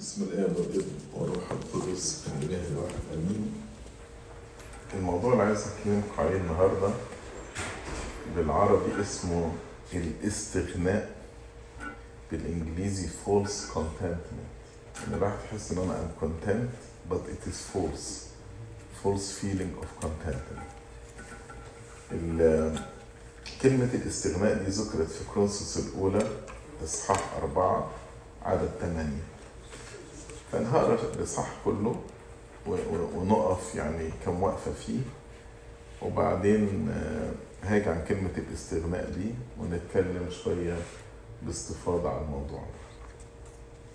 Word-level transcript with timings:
بسم 0.00 0.22
الآب 0.22 0.56
والابن 0.56 0.92
والروح 1.14 1.44
القدس 1.50 2.24
الإله 2.42 2.68
الواحد 2.68 2.94
آمين. 3.14 3.52
الموضوع 4.94 5.32
اللي 5.32 5.42
عايز 5.44 5.60
أكلمكم 5.68 6.08
عليه 6.18 6.36
النهاردة 6.36 6.90
بالعربي 8.36 9.02
اسمه 9.02 9.52
الاستغناء 9.92 11.10
بالإنجليزي 12.30 13.08
false 13.26 13.74
contentment. 13.74 14.50
إن 15.08 15.14
الواحد 15.14 15.36
يحس 15.44 15.72
إن 15.72 15.78
أنا 15.78 15.94
I'm 16.08 16.22
content 16.24 16.68
but 17.12 17.20
it 17.28 17.50
is 17.50 17.60
false. 17.74 18.26
false 19.02 19.32
feeling 19.40 19.72
of 19.82 20.04
contentment. 20.04 20.70
كلمة 23.62 23.88
الاستغناء 23.94 24.54
دي 24.64 24.70
ذكرت 24.70 25.08
في 25.10 25.24
كرونسوس 25.34 25.76
الأولى 25.86 26.28
إصحاح 26.84 27.32
أربعة 27.42 27.90
عدد 28.42 28.70
ثمانية 28.80 29.29
فأنا 30.52 30.72
هقرا 30.72 30.98
الإصحاح 31.14 31.56
كله 31.64 31.96
ونقف 33.16 33.74
يعني 33.74 34.10
كم 34.24 34.42
وقفة 34.42 34.72
فيه. 34.72 35.00
وبعدين 36.02 36.88
آه، 36.88 37.32
هاجي 37.62 37.88
عن 37.90 38.04
كلمة 38.08 38.30
الاستغناء 38.38 39.10
دي 39.10 39.34
ونتكلم 39.60 40.30
شوية 40.30 40.76
باستفاضة 41.42 42.10
عن 42.10 42.22
الموضوع. 42.24 42.62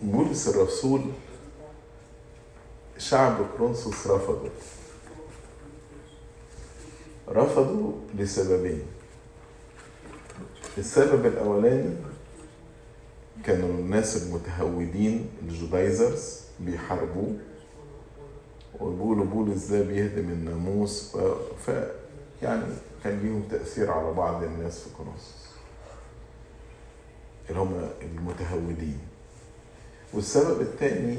بولس 0.01 0.47
الرسول 0.47 1.01
شعب 2.97 3.37
كرونسوس 3.57 4.07
رفضه. 4.07 4.49
رفضوا 7.29 7.91
لسببين. 8.17 8.83
السبب 10.77 11.25
الأولاني 11.25 11.95
كانوا 13.45 13.69
الناس 13.69 14.23
المتهودين 14.23 15.29
الجودايزرز 15.41 16.39
بيحاربوه. 16.59 17.33
ويقولوا 18.79 19.25
بولس 19.25 19.65
ده 19.65 19.81
بيهدم 19.81 20.29
الناموس. 20.29 21.11
ف... 21.11 21.17
ف... 21.69 21.87
يعني 22.41 22.63
كان 23.03 23.19
ليهم 23.19 23.43
تأثير 23.51 23.91
على 23.91 24.11
بعض 24.13 24.43
الناس 24.43 24.79
في 24.79 24.89
كورنثوس 24.97 25.45
اللي 27.49 27.59
هم 27.59 27.89
المتهودين. 28.01 28.99
والسبب 30.13 30.61
الثاني 30.61 31.17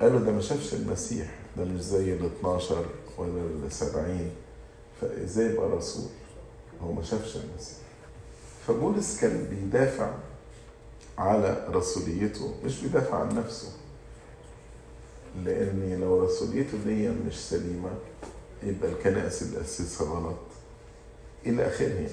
قالوا 0.00 0.20
ده 0.20 0.32
ما 0.32 0.40
شافش 0.40 0.74
المسيح. 0.74 1.30
ده 1.56 1.64
مش 1.64 1.80
زي 1.80 2.12
ال 2.12 2.24
12 2.40 2.84
ولا 3.18 3.40
ال 3.66 3.72
70 3.72 4.30
فإزاي 5.00 5.46
يبقى 5.46 5.68
رسول؟ 5.70 6.08
هو 6.82 6.92
ما 6.92 7.02
شافش 7.02 7.36
المسيح. 7.36 7.78
فبولس 8.66 9.20
كان 9.20 9.46
بيدافع 9.50 10.10
على 11.18 11.66
رسوليته 11.70 12.54
مش 12.64 12.80
بيدافع 12.82 13.18
عن 13.18 13.38
نفسه. 13.38 13.68
لأن 15.44 16.00
لو 16.00 16.24
رسوليته 16.24 16.78
دي 16.86 17.08
مش 17.08 17.48
سليمة 17.48 17.90
يبقى 18.62 18.92
الكنائس 18.92 19.42
اللي 19.42 19.60
اسسها 19.60 20.06
غلط. 20.06 20.36
إلى 21.46 21.66
آخره. 21.66 22.08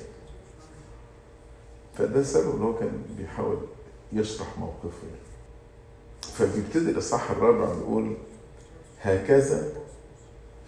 فده 1.98 2.20
السبب 2.20 2.54
اللي 2.56 2.66
هو 2.66 2.80
كان 2.80 3.04
بيحاول 3.18 3.58
يشرح 4.14 4.58
موقفه. 4.58 5.08
فبيبتدي 6.22 6.92
الإصحاح 6.92 7.32
الرابع 7.32 7.74
بيقول 7.74 8.18
هكذا 9.02 9.72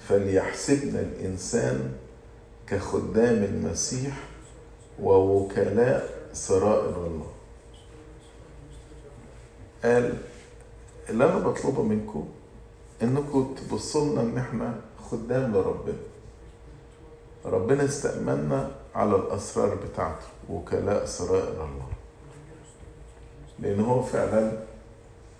فليحسبنا 0.07 0.99
الإنسان 0.99 1.91
كخدام 2.67 3.43
المسيح 3.43 4.17
ووكلاء 5.01 6.29
سرائر 6.33 7.07
الله. 7.07 7.31
قال 9.83 10.17
اللي 11.09 11.25
أنا 11.25 11.37
بطلبه 11.39 11.83
منكم 11.83 12.27
إنكم 13.03 13.55
تبصوا 13.55 14.05
لنا 14.11 14.21
إن 14.21 14.37
إحنا 14.37 14.81
خدام 15.11 15.51
لربنا. 15.53 15.97
ربنا 17.45 17.85
استأمنا 17.85 18.71
على 18.95 19.15
الأسرار 19.15 19.75
بتاعته 19.75 20.25
وكلاء 20.49 21.05
سرائر 21.05 21.63
الله. 21.65 21.87
لأن 23.59 23.79
هو 23.79 24.01
فعلا 24.03 24.51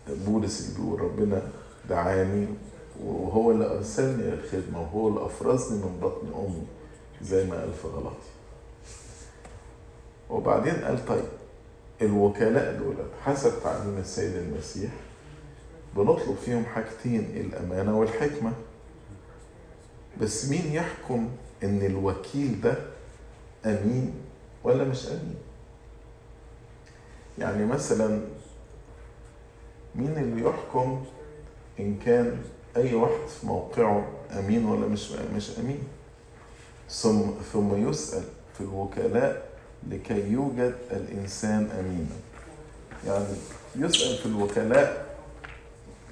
بولس 0.09 0.61
اللي 0.69 0.79
بيقول 0.79 1.01
ربنا 1.01 1.41
دعاني 1.89 2.47
وهو 3.05 3.51
اللي 3.51 3.65
أرسلني 3.77 4.23
للخدمة 4.23 4.81
وهو 4.81 5.07
اللي 5.07 5.25
أفرزني 5.25 5.77
من 5.77 5.99
بطن 6.01 6.27
أمي 6.35 6.63
زي 7.21 7.45
ما 7.45 7.59
قال 7.59 7.73
في 7.73 7.87
غلطي 7.87 8.29
وبعدين 10.29 10.73
قال 10.75 11.05
طيب 11.05 11.23
الوكلاء 12.01 12.77
دول 12.77 12.95
حسب 13.25 13.51
تعليم 13.63 13.97
السيد 13.97 14.35
المسيح 14.35 14.91
بنطلب 15.95 16.35
فيهم 16.45 16.65
حاجتين 16.65 17.19
الأمانة 17.35 17.99
والحكمة. 17.99 18.53
بس 20.21 20.45
مين 20.49 20.71
يحكم 20.73 21.29
إن 21.63 21.81
الوكيل 21.85 22.61
ده 22.61 22.75
أمين 23.65 24.13
ولا 24.63 24.83
مش 24.83 25.07
أمين؟ 25.07 25.35
يعني 27.37 27.65
مثلا 27.65 28.21
مين 29.95 30.17
اللي 30.17 30.49
يحكم 30.49 31.05
إن 31.79 31.97
كان 32.05 32.37
أي 32.77 32.95
واحد 32.95 33.27
في 33.27 33.47
موقعه 33.47 34.07
أمين 34.39 34.65
ولا 34.65 34.87
مش 34.87 35.11
مش 35.35 35.59
أمين؟ 35.59 35.79
ثم 36.89 37.21
ثم 37.53 37.89
يسأل 37.89 38.23
في 38.53 38.61
الوكلاء 38.61 39.48
لكي 39.87 40.31
يوجد 40.31 40.75
الإنسان 40.91 41.69
أمينا. 41.79 42.15
يعني 43.05 43.35
يسأل 43.75 44.17
في 44.17 44.25
الوكلاء 44.25 45.15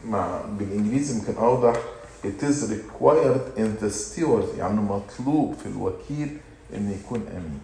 مع 0.05 0.41
بالإنجليزي 0.41 1.19
يمكن 1.19 1.35
أوضح. 1.35 1.75
It 2.23 2.43
is 2.43 2.63
required 2.71 3.57
in 3.57 3.77
the 3.83 3.89
steward 3.89 4.57
يعني 4.57 4.81
مطلوب 4.81 5.53
في 5.53 5.65
الوكيل 5.65 6.37
إنه 6.73 6.95
يكون 6.95 7.27
أمين. 7.27 7.61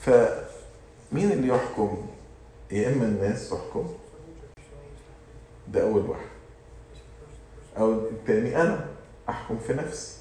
فمين 0.00 1.32
اللي 1.32 1.48
يحكم؟ 1.48 2.06
يا 2.70 2.92
إما 2.92 3.04
الناس 3.04 3.50
تحكم. 3.50 3.88
ده 5.68 5.82
أول 5.82 6.02
واحد. 6.10 6.28
أو 7.78 7.92
التاني 7.92 8.62
أنا 8.62 8.86
أحكم 9.28 9.58
في 9.58 9.74
نفسي. 9.74 10.17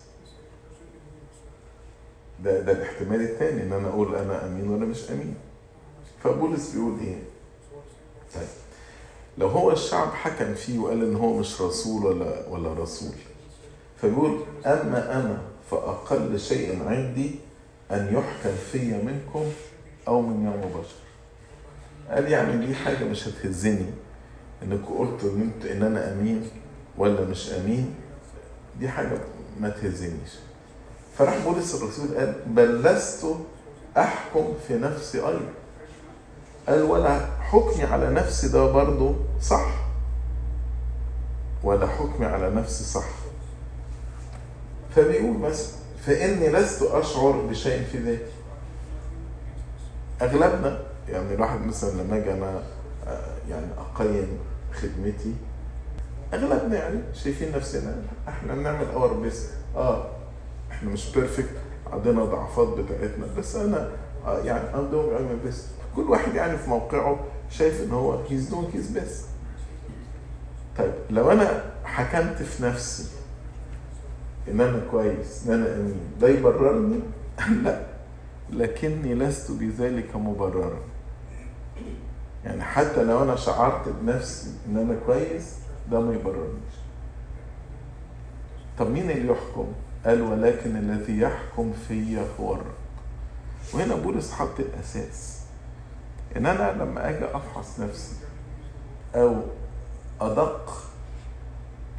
ده 2.44 2.60
ده 2.62 2.72
الاحتمال 2.72 3.22
الثاني 3.22 3.64
إن 3.64 3.74
أنا 3.74 3.88
أقول 3.88 4.16
أنا 4.16 4.46
أمين 4.46 4.70
ولا 4.70 4.86
مش 4.86 5.12
أمين. 5.12 5.36
فبولس 6.24 6.72
بيقول 6.72 7.00
إيه؟ 7.00 7.16
طيب 8.36 8.48
لو 9.38 9.48
هو 9.48 9.72
الشعب 9.72 10.08
حكم 10.14 10.54
فيه 10.54 10.80
وقال 10.80 11.04
إن 11.04 11.16
هو 11.16 11.34
مش 11.38 11.62
رسول 11.62 12.06
ولا 12.06 12.48
ولا 12.50 12.74
رسول 12.74 13.12
فبيقول 14.02 14.40
أما 14.66 15.14
أنا 15.20 15.42
فأقل 15.72 16.40
شيء 16.40 16.84
عندي 16.88 17.36
أن 17.92 18.14
يحكم 18.14 18.56
في 18.72 18.80
منكم 18.94 19.46
أو 20.08 20.22
من 20.22 20.46
يوم 20.46 20.62
بشر 20.82 20.96
قال 22.12 22.32
يعني 22.32 22.66
دي 22.66 22.76
حاجة 22.76 23.04
مش 23.06 23.28
هتهزني 23.28 23.86
انكم 24.64 24.94
قلتوا 24.98 25.30
إن 25.30 25.52
إن 25.72 25.84
أنا 25.84 26.14
أمين 26.14 26.50
ولا 26.98 27.22
مش 27.26 27.52
أمين. 27.54 27.96
دي 28.80 28.90
حاجة 28.90 29.18
ما 29.60 29.70
تهزنيش. 29.70 30.32
فراح 31.18 31.38
بولس 31.46 31.76
الرسول 31.76 32.18
قال 32.18 32.36
بل 32.48 32.84
لست 32.84 33.26
أحكم 33.98 34.54
في 34.68 34.74
نفسي 34.78 35.18
أيضا. 35.20 35.50
قال 36.70 36.82
ولا 36.84 37.20
حكمي 37.42 37.84
على 37.84 38.10
نفسي 38.10 38.48
ده 38.48 38.72
برضه 38.72 39.16
صح. 39.42 39.66
ولا 41.64 41.88
حكمي 41.88 42.26
على 42.26 42.50
نفسي 42.50 42.84
صح. 42.84 43.08
فبيقول 44.96 45.38
بس 45.38 45.70
فإني 46.06 46.50
لست 46.50 46.82
أشعر 46.84 47.32
بشيء 47.32 47.84
في 47.92 47.98
ذاتي. 47.98 48.32
أغلبنا 50.22 50.80
يعني 51.10 51.34
الواحد 51.34 51.62
مثلا 51.62 52.02
لما 52.02 52.18
أجي 52.18 52.34
أنا 52.34 52.64
آه، 53.08 53.36
يعني 53.50 53.66
أقيم 53.78 54.38
خدمتي 54.74 55.34
أغلبنا 56.34 56.76
يعني 56.78 57.00
شايفين 57.14 57.52
نفسنا 57.56 57.96
إحنا 58.28 58.54
بنعمل 58.56 58.86
our 58.94 59.14
best 59.14 59.50
آه. 59.76 60.06
إحنا 60.78 60.90
مش 60.90 61.12
perfect 61.16 61.56
عندنا 61.92 62.26
ضعفات 62.26 62.68
بتاعتنا. 62.68 63.26
بس 63.38 63.56
أنا 63.56 63.92
آه، 64.26 64.40
يعني 64.40 64.72
I'm 64.74 64.92
doing 64.94 65.20
my 65.20 65.48
best. 65.50 65.96
كل 65.96 66.02
واحد 66.02 66.36
يعني 66.36 66.58
في 66.58 66.70
موقعه 66.70 67.20
شايف 67.50 67.82
إن 67.84 67.92
هو 67.92 68.26
he's 68.26 68.52
doing 68.52 68.76
his 68.78 68.98
best. 68.98 69.26
طيب 70.78 70.94
لو 71.10 71.32
أنا 71.32 71.64
حكمت 71.84 72.42
في 72.42 72.64
نفسي 72.64 73.08
إن 74.48 74.62
أنا 74.62 74.82
كويس 74.92 75.48
إن 75.48 75.54
أنا 75.54 75.76
أمين 75.76 76.00
ده 76.22 76.28
يبررني؟ 76.28 77.00
لا. 77.64 77.86
لكني 78.50 79.14
لست 79.16 79.52
بذلك 79.52 80.16
مبررا. 80.16 80.80
يعني 82.46 82.64
حتى 82.64 83.04
لو 83.04 83.24
أنا 83.24 83.36
شعرت 83.36 83.90
بنفسي 84.02 84.50
إن 84.68 84.78
أنا 84.78 84.96
كويس 85.06 85.56
ده 85.92 86.00
ما 86.00 86.14
يبررنيش. 86.14 86.74
طب 88.80 88.90
مين 88.90 89.12
اللي 89.12 89.32
يحكم؟ 89.32 89.68
قال 90.06 90.22
ولكن 90.22 90.76
الذي 90.76 91.20
يحكم 91.20 91.74
في 91.88 92.18
هو 92.40 92.54
الرب 92.54 92.66
وهنا 93.74 93.96
بولس 93.96 94.32
حط 94.32 94.60
الأساس. 94.60 95.38
إن 96.38 96.46
أنا 96.46 96.84
لما 96.84 97.10
أجي 97.10 97.26
أفحص 97.26 97.80
نفسي 97.80 98.16
أو 99.16 99.36
أدق 100.22 100.84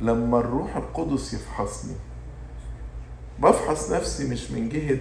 لما 0.00 0.39
الروح 0.39 0.77
القدس 0.77 1.35
يفحصني 1.35 1.95
بفحص 3.39 3.91
نفسي 3.93 4.29
مش 4.31 4.50
من 4.50 4.69
جهة 4.69 4.99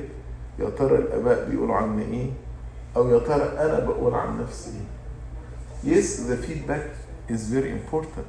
يا 0.60 0.70
ترى 0.70 0.98
الآباء 0.98 1.50
بيقولوا 1.50 1.76
عني 1.76 2.04
إيه 2.06 2.30
أو 2.96 3.10
يا 3.10 3.20
ترى 3.20 3.44
أنا 3.44 3.80
بقول 3.80 4.14
عن 4.14 4.42
نفسي 4.42 4.70
إيه. 4.72 4.98
Yes, 6.02 6.06
the 6.30 6.38
feedback 6.48 6.88
is 7.30 7.42
very 7.54 7.72
important. 7.72 8.28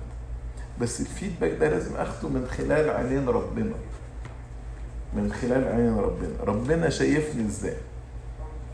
بس 0.81 1.01
الفيدباك 1.01 1.51
ده 1.53 1.69
لازم 1.69 1.97
أخده 1.97 2.29
من 2.29 2.47
خلال 2.47 2.91
عينين 2.91 3.29
ربنا. 3.29 3.75
من 5.17 5.33
خلال 5.33 5.69
عينين 5.69 5.97
ربنا. 5.97 6.29
ربنا 6.47 6.91
شايفني 6.91 7.47
إزاي؟ 7.47 7.77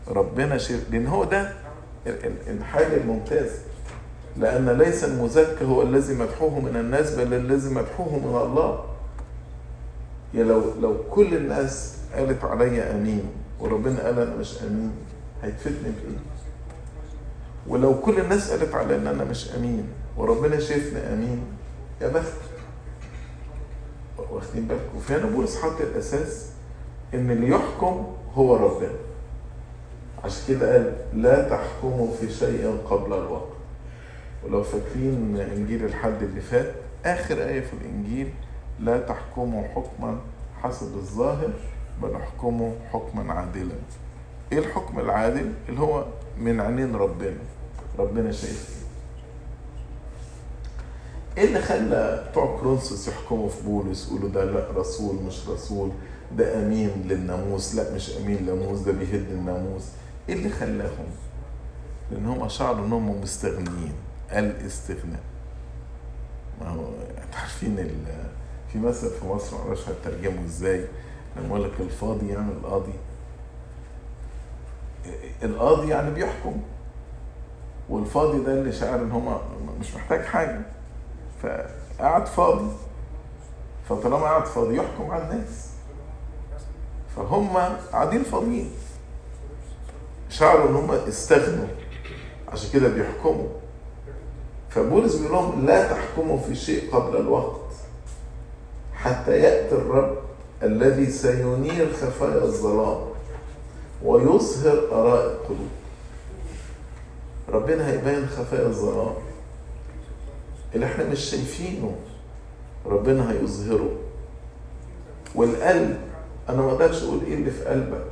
ربنا 0.07 0.57
شايف 0.57 0.91
لأن 0.91 1.07
هو 1.07 1.23
ده 1.23 1.53
الحاجة 2.47 2.97
الممتازة. 2.97 3.59
لأن 4.37 4.69
ليس 4.69 5.03
المزكى 5.03 5.65
هو 5.65 5.81
الذي 5.81 6.13
مدحوه 6.13 6.59
من 6.59 6.75
الناس 6.75 7.15
بل 7.15 7.33
الذي 7.33 7.69
مدحوه 7.69 8.09
من 8.19 8.35
الله. 8.47 8.83
يا 10.33 10.43
لو 10.43 10.61
لو 10.81 10.97
كل 11.11 11.33
الناس 11.33 11.97
قالت 12.15 12.43
عليا 12.43 12.95
أمين 12.95 13.23
وربنا 13.59 14.03
قال 14.05 14.19
أنا 14.19 14.35
مش 14.35 14.61
أمين 14.63 14.91
هيتفتني 15.43 15.73
بإيه؟ 15.81 16.17
ولو 17.67 18.01
كل 18.01 18.19
الناس 18.19 18.51
قالت 18.51 18.75
على 18.75 18.95
إن 18.95 19.07
أنا 19.07 19.23
مش 19.23 19.55
أمين 19.55 19.87
وربنا 20.17 20.59
شايفني 20.59 20.99
أمين 21.13 21.43
يا 22.01 22.07
بخت. 22.07 22.33
واخدين 24.31 24.67
بالكم. 24.67 25.29
بولس 25.35 25.61
حط 25.61 25.81
الأساس 25.81 26.49
إن 27.13 27.31
اللي 27.31 27.49
يحكم 27.49 28.07
هو 28.35 28.55
ربنا. 28.55 28.93
عشان 30.23 30.43
كده 30.47 30.73
قال 30.73 30.95
لا 31.13 31.49
تحكموا 31.49 32.07
في 32.19 32.31
شيء 32.31 32.77
قبل 32.89 33.13
الوقت. 33.13 33.49
ولو 34.45 34.63
فاكرين 34.63 35.37
انجيل 35.37 35.85
الحد 35.85 36.23
اللي 36.23 36.41
فات 36.41 36.73
آخر 37.05 37.43
آية 37.43 37.61
في 37.61 37.73
الإنجيل 37.73 38.33
لا 38.79 38.97
تحكموا 38.99 39.63
حكما 39.67 40.19
حسب 40.63 40.95
الظاهر 40.95 41.49
بل 42.03 42.15
احكموا 42.15 42.71
حكما 42.93 43.33
عادلا. 43.33 43.75
إيه 44.51 44.59
الحكم 44.59 44.99
العادل؟ 44.99 45.53
اللي 45.69 45.79
هو 45.79 46.05
من 46.39 46.61
عينين 46.61 46.95
ربنا. 46.95 47.37
ربنا 47.99 48.31
شايف 48.31 48.84
إيه 51.37 51.43
اللي 51.47 51.61
خلى 51.61 52.27
بتوع 52.31 52.59
كرونسوس 52.59 53.07
يحكموا 53.07 53.49
في 53.49 53.63
بولس؟ 53.63 54.07
يقولوا 54.07 54.29
ده 54.29 54.43
لا 54.43 54.67
رسول 54.75 55.15
مش 55.15 55.49
رسول 55.49 55.91
ده 56.37 56.59
أمين 56.59 56.89
للناموس. 57.05 57.75
لا 57.75 57.95
مش 57.95 58.17
أمين 58.17 58.37
للناموس 58.37 58.79
ده 58.79 58.91
بيهد 58.91 59.31
الناموس. 59.31 59.83
إيه 60.29 60.35
اللي 60.35 60.49
خلاهم؟ 60.49 61.07
لأن 62.11 62.25
هم 62.25 62.49
شعروا 62.49 62.85
إنهم 62.85 63.21
مستغنيين. 63.21 63.93
الاستغناء. 64.31 65.23
ما 66.61 66.69
هو 66.69 66.83
عارفين 67.33 67.95
في 68.71 68.77
مثل 68.79 69.09
في 69.09 69.25
مصر 69.25 69.57
معرفش 69.57 69.83
هترجمه 69.89 70.45
إزاي. 70.45 70.85
لما 71.37 71.47
يقول 71.47 71.63
لك 71.63 71.71
الفاضي 71.79 72.27
يعمل 72.29 72.53
قاضي 72.63 72.93
القاضي 75.43 75.89
يعني 75.89 76.11
بيحكم. 76.11 76.61
والفاضي 77.89 78.43
ده 78.43 78.53
اللي 78.53 78.71
شاعر 78.71 78.99
إن 79.01 79.11
هو 79.11 79.41
مش 79.79 79.95
محتاج 79.95 80.21
حاجة. 80.21 80.61
فقعد 81.45 82.25
فاضي. 82.25 82.67
فطالما 83.89 84.17
قعد 84.17 84.45
فاضي 84.45 84.75
يحكم 84.75 85.11
على 85.11 85.23
الناس. 85.23 85.69
فهم 87.15 87.57
قاعدين 87.91 88.23
فاضيين. 88.23 88.71
شعروا 90.29 90.69
إن 90.69 90.75
هم 90.75 90.91
استغنوا. 90.91 91.67
عشان 92.47 92.69
كده 92.73 92.87
بيحكموا. 92.87 93.47
فبولس 94.69 95.15
بيقول 95.15 95.33
لهم 95.33 95.65
لا 95.65 95.93
تحكموا 95.93 96.37
في 96.37 96.55
شيء 96.55 96.95
قبل 96.95 97.17
الوقت. 97.17 97.61
حتى 98.93 99.31
يأتي 99.31 99.75
الرب 99.75 100.17
الذي 100.63 101.11
سينير 101.11 101.93
خفايا 101.93 102.43
الظلام 102.43 103.05
ويظهر 104.03 104.77
آراء 104.91 105.25
القلوب. 105.25 105.69
ربنا 107.49 107.87
هيبين 107.87 108.27
خفايا 108.27 108.67
الظلام. 108.67 109.15
اللي 110.75 110.85
إحنا 110.85 111.09
مش 111.09 111.19
شايفينه. 111.19 111.95
ربنا 112.85 113.31
هيظهره. 113.31 113.89
والقلب 115.35 115.97
أنا 116.49 116.61
ما 116.61 116.71
أقدرش 116.71 117.03
أقول 117.03 117.19
إيه 117.27 117.33
اللي 117.35 117.51
في 117.51 117.65
قلبك 117.65 118.05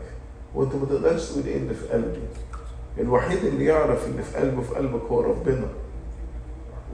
وأنت 0.55 0.75
ما 0.75 0.85
تقدرش 0.85 1.29
تقول 1.29 1.45
إيه 1.47 1.57
اللي 1.57 1.73
في 1.73 1.87
قلبي. 1.87 2.19
الوحيد 2.99 3.43
اللي 3.45 3.65
يعرف 3.65 4.07
اللي 4.07 4.23
في 4.23 4.37
قلبه 4.37 4.61
في 4.61 4.75
قلبك 4.75 5.01
هو 5.01 5.21
ربنا. 5.21 5.67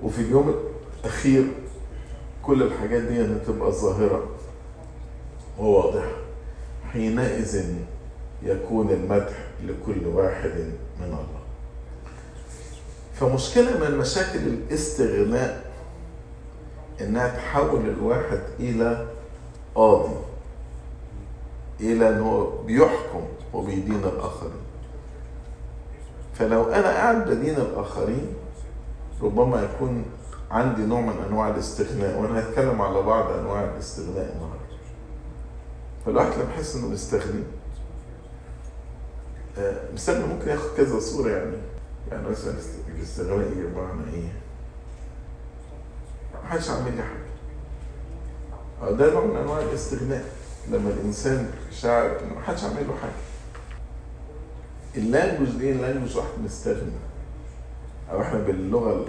وفي 0.03 0.21
اليوم 0.21 0.55
الأخير 1.03 1.47
كل 2.43 2.63
الحاجات 2.63 3.01
دي 3.01 3.25
هتبقى 3.25 3.71
ظاهرة. 3.71 4.27
وواضحه 5.59 6.11
حينئذ 6.91 7.73
يكون 8.43 8.89
المدح 8.91 9.47
لكل 9.63 10.07
واحد 10.07 10.51
من 10.99 11.05
الله. 11.05 11.38
فمشكلة 13.19 13.89
من 13.89 13.97
مشاكل 13.97 14.39
الاستغناء 14.39 15.71
إنها 17.01 17.27
تحول 17.27 17.89
الواحد 17.89 18.39
إلى 18.59 19.07
قاضي 19.75 20.15
إلى 21.79 22.09
إن 22.09 22.19
هو 22.21 22.63
بيحكم 22.63 23.21
وبيدين 23.53 24.03
الآخرين. 24.03 24.61
فلو 26.33 26.63
أنا 26.63 26.87
قاعد 26.87 27.29
بدين 27.29 27.55
الآخرين 27.55 28.33
ربما 29.21 29.63
يكون 29.63 30.05
عندي 30.51 30.81
نوع 30.81 31.01
من 31.01 31.23
أنواع 31.29 31.49
الاستغناء 31.49 32.19
وأنا 32.19 32.39
هتكلم 32.39 32.81
على 32.81 33.01
بعض 33.01 33.31
أنواع 33.31 33.63
الاستغناء 33.63 34.33
النهارده. 34.35 34.59
فالواحد 36.05 36.31
لما 36.39 36.53
يحس 36.53 36.75
إنه 36.75 36.87
مستغني 36.87 37.43
مستغني 39.93 40.25
ممكن 40.25 40.49
ياخد 40.49 40.69
كذا 40.77 40.99
صورة 40.99 41.29
يعني 41.29 41.55
يعني 42.11 42.29
مثلا 42.29 42.53
الاستغناء 42.99 43.47
بمعنى 43.53 44.13
إيه؟ 44.13 44.29
محدش 46.43 46.69
عامل 46.69 46.95
لي 46.95 47.03
حاجة. 47.03 48.91
ده 48.91 49.13
نوع 49.13 49.25
من 49.25 49.35
أنواع 49.35 49.59
الاستغناء. 49.59 50.25
لما 50.71 50.89
الإنسان 50.89 51.51
شاعر 51.71 52.17
محدش 52.37 52.63
عامل 52.63 52.87
له 52.87 52.95
حاجة. 53.01 53.11
ال 54.97 55.03
language 55.03 55.49
دي 55.57 55.71
ال 55.71 55.76
language 55.76 56.17
واحد 56.17 56.29
مستغني 56.43 56.91
أو 58.11 58.21
إحنا 58.21 58.39
باللغة 58.39 59.05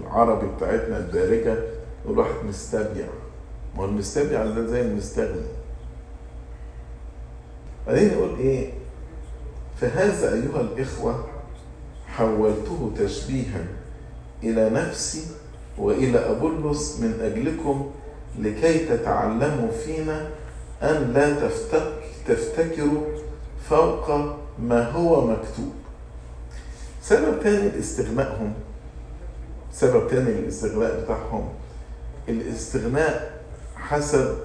العربي 0.00 0.46
بتاعتنا 0.56 0.98
الدارجة 0.98 1.58
نقول 2.04 2.18
واحد 2.18 2.44
مستبيع. 2.48 3.06
ما 3.76 3.82
هو 3.82 3.84
المستبيع 3.84 4.46
ده 4.46 4.66
زي 4.66 4.80
المستغني. 4.80 5.46
بعدين 7.86 8.08
يقول 8.12 8.38
إيه 8.38 8.72
فهذا 9.80 10.34
أيها 10.34 10.60
الإخوة 10.60 11.24
حولته 12.18 12.90
تشبيها 12.98 13.64
إلى 14.42 14.70
نفسي 14.70 15.26
وإلى 15.78 16.18
ابولس 16.18 17.00
من 17.00 17.20
أجلكم 17.20 17.90
لكي 18.38 18.78
تتعلموا 18.78 19.70
فينا 19.70 20.28
أن 20.82 21.12
لا 21.14 21.48
تفتك 21.48 21.92
تفتكروا 22.28 23.02
فوق 23.70 24.10
ما 24.58 24.90
هو 24.90 25.26
مكتوب. 25.26 25.72
سبب 27.02 27.42
تاني 27.42 27.68
لاستغنائهم 27.68 28.52
سبب 29.72 30.08
تاني 30.10 30.30
للاستغناء 30.30 31.00
بتاعهم 31.00 31.48
الاستغناء 32.28 33.40
حسب 33.76 34.38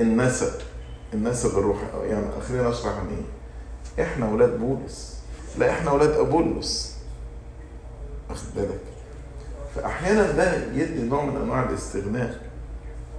النسب 0.00 0.52
النسب 1.14 1.58
الروحي. 1.58 1.86
يعني 2.08 2.26
خلينا 2.48 2.70
اشرح 2.70 2.92
عن 2.92 3.06
إيه. 3.08 4.04
إحنا 4.04 4.28
أولاد 4.28 4.58
بولس. 4.58 5.19
لا 5.58 5.70
إحنا 5.70 5.90
أولاد 5.90 6.10
ابولس 6.10 6.96
واخد 8.30 8.46
بالك؟ 8.56 8.80
فأحيانا 9.74 10.30
ده 10.30 10.54
يدي 10.74 11.02
نوع 11.02 11.24
من 11.24 11.36
أنواع 11.36 11.68
الاستغناء 11.68 12.40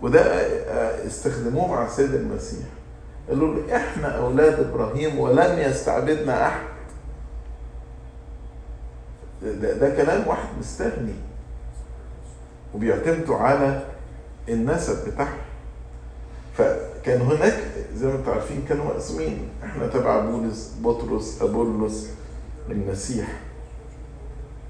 وده 0.01 0.21
استخدموه 1.07 1.67
مع 1.67 1.85
السيد 1.85 2.13
المسيح. 2.13 2.65
قالوا 3.29 3.55
له 3.55 3.75
إحنا 3.75 4.07
أولاد 4.17 4.59
إبراهيم 4.59 5.19
ولم 5.19 5.59
يستعبدنا 5.59 6.47
أحد. 6.47 6.65
ده, 9.43 9.73
ده 9.73 9.89
كلام 10.03 10.27
واحد 10.27 10.47
مستغني. 10.59 11.13
وبيعتمدوا 12.73 13.37
على 13.37 13.85
النسب 14.49 15.09
بتاعهم. 15.09 15.37
فكان 16.57 17.21
هناك 17.21 17.59
زي 17.95 18.07
ما 18.07 18.15
أنتم 18.15 18.31
عارفين 18.31 18.65
كانوا 18.69 18.85
مقسومين. 18.85 19.49
إحنا 19.63 19.87
تبع 19.87 20.19
بولس 20.19 20.73
بطرس 20.81 21.41
أبولس. 21.41 22.09
المسيح. 22.71 23.27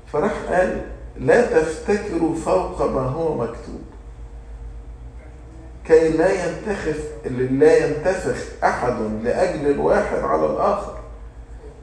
فراح 0.08 0.34
قال 0.50 0.82
لا 1.18 1.62
تفتكروا 1.62 2.36
فوق 2.36 2.82
ما 2.82 3.02
هو 3.02 3.38
مكتوب. 3.38 3.82
كي 5.86 6.10
لا 6.10 6.32
ينتخف 6.46 7.00
لا 7.52 7.78
ينتفخ 7.88 8.64
أحد 8.64 8.94
لأجل 9.24 9.72
الواحد 9.72 10.20
على 10.20 10.46
الآخر. 10.46 10.98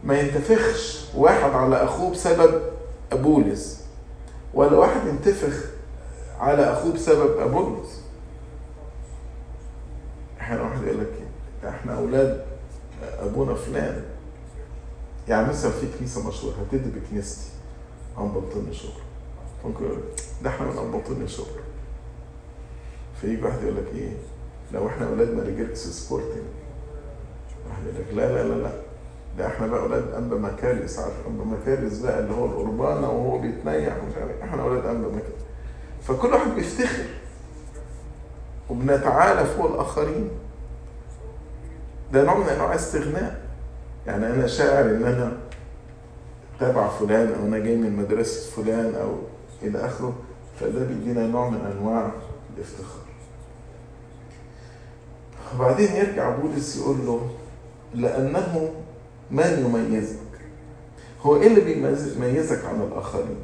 ما 0.05 0.19
ينتفخش 0.21 1.05
واحد 1.15 1.51
على 1.51 1.77
أخوه 1.85 2.11
بسبب 2.11 2.61
بولس 3.13 3.85
ولا 4.55 4.77
واحد 4.77 5.07
ينتفخ 5.07 5.65
على 6.41 6.73
أخوه 6.73 6.93
بسبب 6.93 7.39
ابولس 7.39 8.03
أحيانا 10.41 10.63
واحد 10.63 10.83
يقول 10.83 11.01
لك 11.01 11.09
إيه؟ 11.19 11.69
إحنا 11.71 11.95
أولاد 11.99 12.45
أبونا 13.21 13.55
فلان. 13.55 14.03
يعني 15.29 15.49
مثلا 15.49 15.71
في 15.71 15.87
كنيسة 15.99 16.29
مشهورة 16.29 16.55
هبتدي 16.55 16.91
بكنيستي؟ 17.01 17.51
بطن 18.19 18.73
شبرا 18.73 19.03
ممكن 19.65 19.85
ده 20.43 20.51
إحنا 20.51 20.67
بطن 20.67 21.27
شبرا 21.27 21.63
فيجي 23.21 23.43
واحد 23.43 23.63
يقول 23.63 23.77
لك 23.77 23.87
إيه؟ 23.95 24.13
لو 24.73 24.89
إحنا 24.89 25.09
أولاد 25.09 25.35
مارجرجس 25.35 25.79
سبورتنج. 25.87 26.43
واحد 27.69 27.83
يقول 27.87 27.97
لك 28.01 28.15
لا 28.15 28.33
لا 28.43 28.49
لا 28.49 28.63
لا. 28.63 28.73
ده 29.39 29.47
إحنا 29.47 29.67
بقى 29.67 29.81
أولاد 29.81 30.15
انبا 30.15 30.37
مكاريس 30.39 30.99
عارف؟ 30.99 31.15
انبا 31.29 31.45
مكاريس 31.45 31.99
بقى 31.99 32.19
اللي 32.21 32.35
هو 32.35 32.45
القربانه 32.47 33.11
وهو 33.11 33.39
بيتنيح 33.39 33.97
ومش 33.97 34.15
عارف 34.21 34.31
إيه. 34.31 34.45
إحنا 34.45 34.63
أولاد 34.63 34.87
انبا 34.87 35.09
مكاريس 35.09 35.43
فكل 36.03 36.29
واحد 36.29 36.51
بيفتخر. 36.51 37.05
وبنتعالى 38.71 39.45
فوق 39.45 39.71
الآخرين. 39.75 40.31
ده 42.13 42.23
نوع 42.23 42.37
من 42.39 42.47
أنواع 42.49 42.75
استغناء. 42.75 43.48
يعني 44.09 44.27
أنا 44.27 44.47
شاعر 44.47 44.85
إن 44.85 45.05
أنا 45.05 45.33
تبع 46.61 46.89
فلان 46.89 47.33
أو 47.33 47.47
أنا 47.47 47.59
جاي 47.59 47.77
من 47.77 47.97
مدرسة 47.97 48.51
فلان 48.51 48.95
أو 48.95 49.15
إلى 49.63 49.79
آخره 49.87 50.15
فده 50.61 50.85
بيدينا 50.85 51.27
نوع 51.27 51.49
من 51.49 51.61
أنواع 51.73 52.11
الافتخار. 52.57 53.03
وبعدين 55.55 55.89
يرجع 55.97 56.37
بولس 56.37 56.77
يقول 56.77 56.97
له 57.07 57.31
لأنه 57.95 58.71
من 59.31 59.65
يميزك؟ 59.75 60.19
هو 61.23 61.37
إيه 61.37 61.47
اللي 61.47 61.61
بيميزك 61.61 62.65
عن 62.65 62.83
الآخرين؟ 62.83 63.37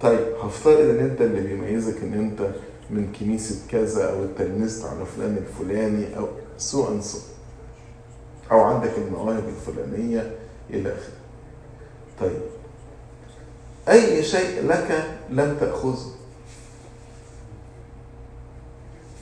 طيب 0.00 0.20
هفترض 0.42 0.78
إن 0.90 0.98
أنت 0.98 1.20
اللي 1.20 1.40
بيميزك 1.40 2.02
إن 2.02 2.14
أنت 2.14 2.50
من 2.90 3.12
كنيسة 3.20 3.68
كذا 3.70 4.10
أو 4.10 4.24
اتلمذت 4.24 4.84
على 4.84 5.04
فلان 5.16 5.36
الفلاني 5.36 6.18
أو 6.18 6.28
so 6.58 6.88
and 6.88 7.00
so 7.00 7.18
أو 8.52 8.60
عندك 8.60 8.90
المواهب 8.98 9.44
الفلانية 9.48 10.34
إلى 10.70 10.88
آخره. 10.92 11.14
طيب. 12.20 12.40
أي 13.88 14.22
شيء 14.22 14.66
لك 14.66 15.18
لم 15.30 15.56
تأخذه 15.60 16.10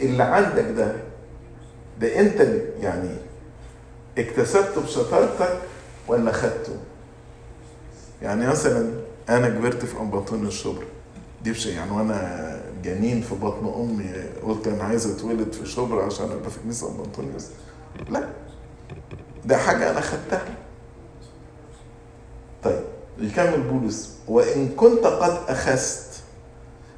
اللي 0.00 0.22
عندك 0.22 0.64
ده 0.64 0.96
ده 2.00 2.20
أنت 2.20 2.40
يعني 2.80 3.10
اكتسبته 4.18 4.80
بشطارتك 4.80 5.58
ولا 6.08 6.32
خدته؟ 6.32 6.76
يعني 8.22 8.46
مثلا 8.46 8.90
أنا 9.28 9.48
كبرت 9.48 9.84
في 9.84 10.00
انباطون 10.00 10.46
الشبرا. 10.46 10.84
دي 11.44 11.50
بشيء 11.52 11.74
يعني 11.76 11.90
وأنا 11.90 12.60
جنين 12.84 13.20
في 13.20 13.34
بطن 13.34 13.66
أمي 13.80 14.12
قلت 14.46 14.68
أنا 14.68 14.84
عايز 14.84 15.06
اتولد 15.06 15.52
في 15.52 15.66
شبرا 15.66 16.04
عشان 16.06 16.24
أبقى 16.32 16.50
في 16.50 16.58
كنيسه 16.60 16.90
انباطونيوس 16.90 17.46
لا. 18.10 18.28
ده 19.44 19.56
حاجة 19.56 19.90
أنا 19.90 20.00
خدتها. 20.00 20.44
طيب 22.64 22.82
يكمل 23.18 23.60
بولس 23.62 24.18
وإن 24.28 24.68
كنت 24.68 25.06
قد 25.06 25.38
أخذت 25.48 26.22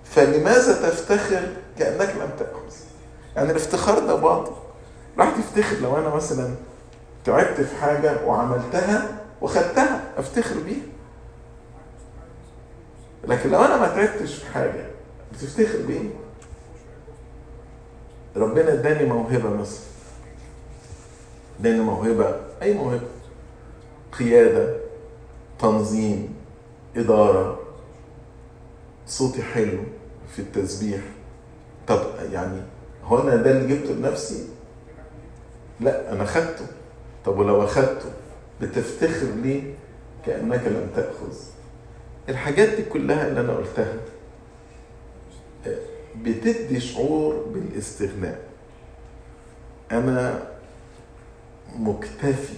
فلماذا 0.04 0.88
تفتخر 0.88 1.48
كأنك 1.78 2.08
لم 2.20 2.30
تأخذ؟ 2.38 2.74
يعني 3.36 3.50
الافتخار 3.50 3.98
ده 3.98 4.14
باطل. 4.14 4.52
راح 5.18 5.30
تفتخر 5.36 5.76
لو 5.76 5.96
أنا 5.96 6.08
مثلا 6.14 6.54
تعبت 7.24 7.60
في 7.60 7.76
حاجة 7.76 8.26
وعملتها 8.26 9.18
وخدتها 9.40 10.00
أفتخر 10.16 10.60
بيها. 10.60 10.86
لكن 13.28 13.50
لو 13.50 13.64
أنا 13.64 13.76
ما 13.76 13.86
تعبتش 13.88 14.34
في 14.34 14.46
حاجة 14.54 14.86
بتفتخر 15.32 15.78
بإيه؟ 15.86 16.10
ربنا 18.36 18.72
إداني 18.72 19.04
موهبة 19.06 19.50
مثلا. 19.50 19.93
اداني 21.60 21.80
موهبة 21.80 22.36
أي 22.62 22.74
موهبة 22.74 23.08
قيادة 24.18 24.76
تنظيم 25.58 26.34
إدارة 26.96 27.60
صوتي 29.06 29.42
حلو 29.42 29.78
في 30.32 30.38
التسبيح. 30.38 31.00
طب 31.86 32.00
يعني 32.32 32.62
هو 33.04 33.18
أنا 33.18 33.36
ده 33.36 33.50
اللي 33.50 33.76
جبته 33.76 33.92
لنفسي 33.94 34.48
لا 35.80 36.12
أنا 36.12 36.24
خدته. 36.24 36.66
طب 37.24 37.38
ولو 37.38 37.64
أخدته 37.64 38.10
بتفتخر 38.60 39.26
ليه؟ 39.26 39.74
كأنك 40.26 40.66
لم 40.66 40.90
تأخذ. 40.96 41.36
الحاجات 42.28 42.68
دي 42.68 42.82
كلها 42.82 43.28
اللي 43.28 43.40
أنا 43.40 43.52
قلتها 43.56 43.94
بتدي 46.22 46.80
شعور 46.80 47.44
بالاستغناء. 47.54 48.38
أنا 49.92 50.42
مكتفي 51.78 52.54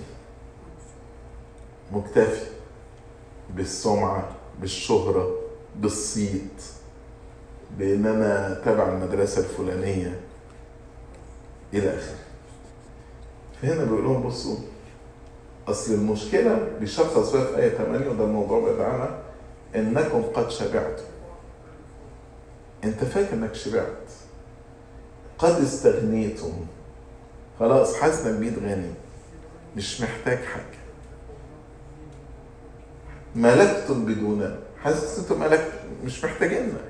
مكتفي 1.92 2.46
بالسمعة 3.50 4.28
بالشهرة 4.60 5.34
بالصيت. 5.76 6.62
بأن 7.78 8.06
أنا 8.06 8.62
تبع 8.64 8.88
المدرسة 8.88 9.40
الفلانية 9.40 10.20
إلى 11.74 11.98
آخره. 11.98 12.18
فهنا 13.62 13.84
بيقول 13.84 14.04
لهم 14.04 14.22
بصوا 14.22 14.56
أصل 15.68 15.94
المشكلة 15.94 16.68
بيشخص 16.80 17.30
فيها 17.30 17.44
في 17.44 17.56
آية 17.56 17.68
8 17.68 18.08
وده 18.08 18.24
الموضوع 18.24 18.72
بتاعنا 18.72 19.18
إنكم 19.76 20.22
قد 20.22 20.50
شبعتم. 20.50 21.04
أنت 22.84 23.04
فاكر 23.04 23.34
إنك 23.34 23.54
شبعت؟ 23.54 24.10
قد 25.38 25.60
استغنيتم. 25.62 26.52
خلاص 27.60 27.94
حاسس 27.96 28.26
انك 28.26 28.38
بيت 28.38 28.58
غني. 28.58 28.90
مش 29.76 30.00
محتاج 30.00 30.38
حاجة. 30.38 30.76
ملكتم 33.34 34.04
بدوننا 34.04 34.58
حاسس 34.82 35.18
أنتم 35.18 35.40
ملكت 35.40 35.72
مش 36.04 36.24
محتاجيننا. 36.24 36.80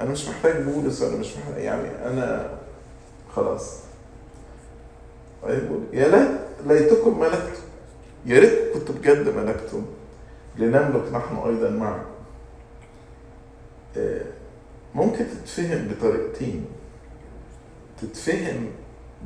أنا 0.00 0.10
مش 0.10 0.28
محتاج 0.28 0.62
بولس 0.62 1.02
أنا 1.02 1.16
مش 1.16 1.36
محتاج 1.36 1.64
يعني 1.64 1.88
أنا 2.06 2.58
خلاص. 3.34 3.76
طيب 5.42 5.84
يا 5.92 6.08
ليت 6.08 6.40
ليتكم 6.66 7.20
ملكتم. 7.20 7.62
يا 8.26 8.40
ريت 8.40 8.74
كنت 8.74 8.90
بجد 8.90 9.28
ملكتم. 9.28 9.86
لنملك 10.56 11.12
نحن 11.12 11.36
أيضا 11.36 11.70
معكم. 11.70 12.10
ممكن 14.94 15.26
تتفهم 15.26 15.88
بطريقتين. 15.88 16.66
تتفهم 18.02 18.70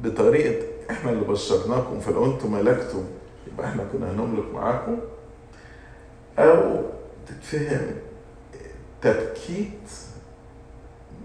بطريقة 0.02 0.66
إحنا 0.90 1.10
اللي 1.10 1.24
بشرناكم 1.24 2.00
فلو 2.00 2.24
أنتم 2.26 2.52
ملكتم 2.52 3.04
يبقى 3.52 3.66
إحنا 3.68 3.84
كنا 3.92 4.10
هنملك 4.10 4.54
معاكم. 4.54 4.98
أو 6.38 6.82
تتفهم 7.26 7.96
تبكيت 9.02 9.90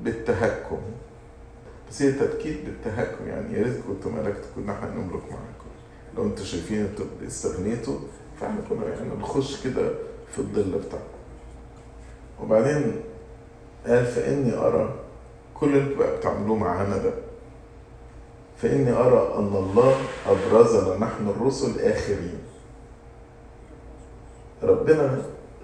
بالتهكم. 0.04 0.78
بس 1.90 2.02
هي 2.02 2.12
تبكيت 2.12 2.66
بالتهكم 2.66 3.28
يعني 3.28 3.58
يا 3.58 3.64
ريت 3.64 3.78
كنتوا 3.88 4.12
ملكتوا 4.12 4.50
كنا 4.56 4.74
إحنا 4.74 4.90
نملك 4.90 5.24
معاكم. 5.32 5.70
لو 6.18 6.24
أنتوا 6.24 6.46
شايفين 6.46 6.86
إنتوا 6.86 7.06
استغنيتوا 7.28 8.00
فإحنا 8.42 8.62
كنا 8.70 8.88
يعني 8.90 9.10
نخش 9.20 9.64
كده 9.64 9.92
في 10.32 10.40
الظل 10.40 10.72
بتاعكم. 10.72 11.20
وبعدين 12.44 13.02
قال 13.88 14.06
فإني 14.06 14.54
أرى 14.54 14.94
كل 15.54 15.76
اللي 15.78 15.96
بقى 15.96 16.18
بتعملوه 16.18 16.56
معانا 16.58 16.98
ده 16.98 17.14
فإني 18.62 18.92
أرى 18.92 19.36
أن 19.38 19.56
الله 19.56 19.96
أبرزنا 20.28 20.98
نحن 20.98 21.28
الرسل 21.30 21.80
آخرين 21.80 22.40
ربنا 24.64 25.22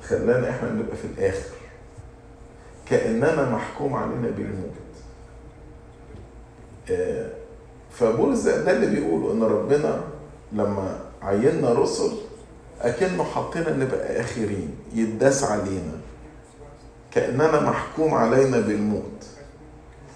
خلانا 0.10 0.50
إحنا 0.50 0.72
نبقى 0.72 0.96
في 0.96 1.06
الآخر. 1.06 1.56
كأننا 2.90 3.50
محكوم 3.50 3.94
علينا 3.94 4.30
بالموت. 4.30 4.76
فبولس 7.92 8.44
ده 8.44 8.72
اللي 8.72 8.88
بيقوله 8.88 9.34
إن 9.34 9.44
ربنا 9.44 10.02
لما 10.52 11.00
عيننا 11.22 11.74
رسل 11.74 12.12
أكنه 12.82 13.24
حطينا 13.24 13.74
نبقى 13.74 14.22
آخرين. 14.22 14.76
يداس 14.94 15.44
علينا. 15.44 16.00
كأننا 17.12 17.60
محكوم 17.62 18.14
علينا 18.14 18.60
بالموت. 18.60 19.26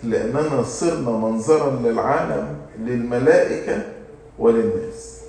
لأننا 0.03 0.63
صرنا 0.63 1.11
منظرا 1.11 1.71
للعالم 1.71 2.57
للملائكة 2.79 3.93
وللناس. 4.39 5.21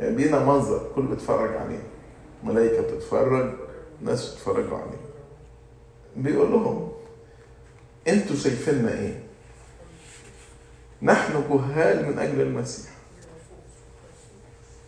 يعني 0.00 0.16
بينا 0.16 0.44
منظر 0.44 0.90
كل 0.94 1.02
بيتفرج 1.02 1.56
علينا 1.56 1.82
ملائكة 2.44 2.82
بتتفرج 2.82 3.50
ناس 4.02 4.30
بتتفرجوا 4.30 4.78
علينا 4.78 5.08
بيقول 6.16 6.52
لهم 6.52 6.92
أنتوا 8.08 8.36
شايفيننا 8.36 8.92
إيه؟ 8.92 9.22
نحن 11.02 11.32
جهال 11.50 12.06
من 12.08 12.18
أجل 12.18 12.40
المسيح. 12.40 12.90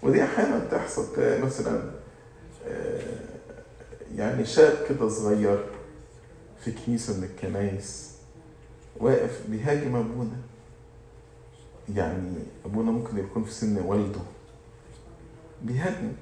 ودي 0.03 0.25
أحيانا 0.25 0.69
تحصل 0.71 1.07
مثلا 1.19 1.83
يعني 4.15 4.45
شاب 4.45 4.87
كده 4.89 5.09
صغير 5.09 5.65
في 6.65 6.73
كنيسة 6.73 7.17
من 7.19 7.25
الكنايس 7.25 8.11
واقف 8.97 9.41
بيهاجم 9.49 9.97
أبونا. 9.97 10.37
يعني 11.95 12.35
أبونا 12.65 12.91
ممكن 12.91 13.19
يكون 13.19 13.45
في 13.45 13.53
سن 13.53 13.79
والده. 13.79 14.21
بيهاجم 15.63 16.13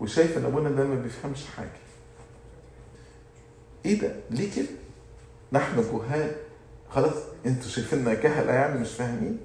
وشايف 0.00 0.38
إن 0.38 0.44
أبونا 0.44 0.70
ده 0.70 0.84
ما 0.84 0.94
بيفهمش 0.94 1.44
حاجة. 1.56 1.68
إيه 3.86 4.00
ده؟ 4.00 4.14
ليه 4.30 4.50
كده؟ 4.56 4.66
نحن 5.52 5.76
جهال. 5.92 6.32
خلاص 6.90 7.14
أنتوا 7.46 7.68
شايفيننا 7.68 8.14
كهلة 8.14 8.52
يعني 8.52 8.80
مش 8.80 8.92
فاهمين؟ 8.92 9.38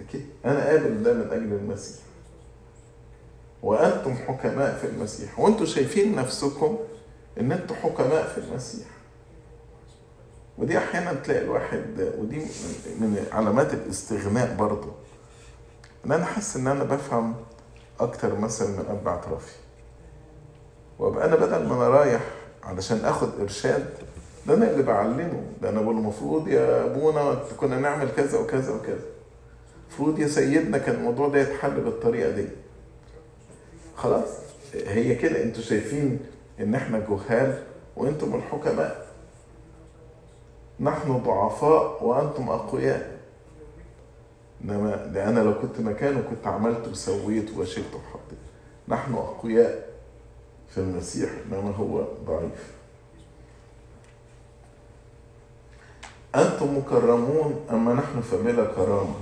أكيد. 0.00 0.26
أنا 0.44 0.66
قابل 0.68 1.02
ده 1.02 1.14
من 1.14 1.30
أجل 1.30 1.52
المسيح. 1.52 2.00
وأنتم 3.62 4.14
حكماء 4.14 4.78
في 4.78 4.86
المسيح. 4.86 5.40
وأنتم 5.40 5.66
شايفين 5.66 6.16
نفسكم 6.16 6.78
إن 7.40 7.52
أنتم 7.52 7.74
حكماء 7.74 8.28
في 8.28 8.38
المسيح. 8.38 8.86
ودي 10.58 10.78
أحيانا 10.78 11.12
تلاقي 11.14 11.40
الواحد 11.44 12.12
ودي 12.18 12.38
من 13.00 13.24
علامات 13.32 13.74
الاستغناء 13.74 14.54
برضه. 14.54 14.92
إن 16.06 16.12
أنا 16.12 16.24
حاسس 16.24 16.56
إن 16.56 16.66
أنا 16.66 16.84
بفهم 16.84 17.34
أكتر 18.00 18.38
مثلا 18.38 18.68
من 18.68 18.84
أب 18.88 19.08
اعترافي 19.08 19.52
وأبقى 20.98 21.26
أنا 21.26 21.36
بدل 21.36 21.66
ما 21.66 21.74
أنا 21.74 21.88
رايح 21.88 22.20
علشان 22.64 23.04
آخد 23.04 23.28
إرشاد 23.40 23.88
ده 24.46 24.54
أنا 24.54 24.70
اللي 24.70 24.82
بعلمه. 24.82 25.42
ده 25.62 25.68
أنا 25.68 25.80
بقول 25.80 25.96
المفروض 25.96 26.48
يا 26.48 26.84
أبونا 26.84 27.42
كنا 27.56 27.78
نعمل 27.78 28.08
كذا 28.16 28.38
وكذا 28.38 28.72
وكذا. 28.72 29.00
المفروض 29.88 30.18
يا 30.18 30.28
سيدنا 30.28 30.78
كان 30.78 30.94
الموضوع 30.94 31.28
ده 31.28 31.38
يتحل 31.40 31.80
بالطريقة 31.80 32.30
دي. 32.30 32.46
خلاص 33.96 34.28
هي 34.74 35.14
كده. 35.14 35.42
أنتوا 35.42 35.62
شايفين 35.62 36.20
إن 36.60 36.74
إحنا 36.74 36.98
جهال 36.98 37.62
وأنتم 37.96 38.34
الحكماء. 38.34 39.09
نحن 40.80 41.18
ضعفاء 41.18 42.04
وأنتم 42.04 42.48
أقوياء. 42.48 43.18
إنما 44.64 45.06
ده 45.06 45.28
أنا 45.28 45.40
لو 45.40 45.60
كنت 45.60 45.80
مكانه 45.80 46.22
كنت 46.30 46.46
عملت 46.46 46.88
وسويت 46.88 47.50
وشلت 47.56 47.94
وحطيت. 47.94 48.38
نحن 48.88 49.14
أقوياء 49.14 49.88
في 50.70 50.78
المسيح 50.78 51.30
إنما 51.46 51.76
هو 51.76 52.04
ضعيف. 52.26 52.72
أنتم 56.34 56.78
مكرمون 56.78 57.66
أما 57.70 57.94
نحن 57.94 58.20
فبلا 58.20 58.64
كرامة. 58.64 59.14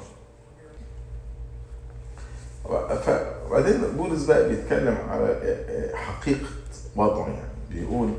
وبعدين 3.47 3.81
بولس 3.97 4.25
بقى 4.25 4.49
بيتكلم 4.49 4.97
على 5.09 5.91
حقيقة 5.95 6.49
وضعه 6.97 7.29
يعني. 7.29 7.49
بيقول 7.71 8.13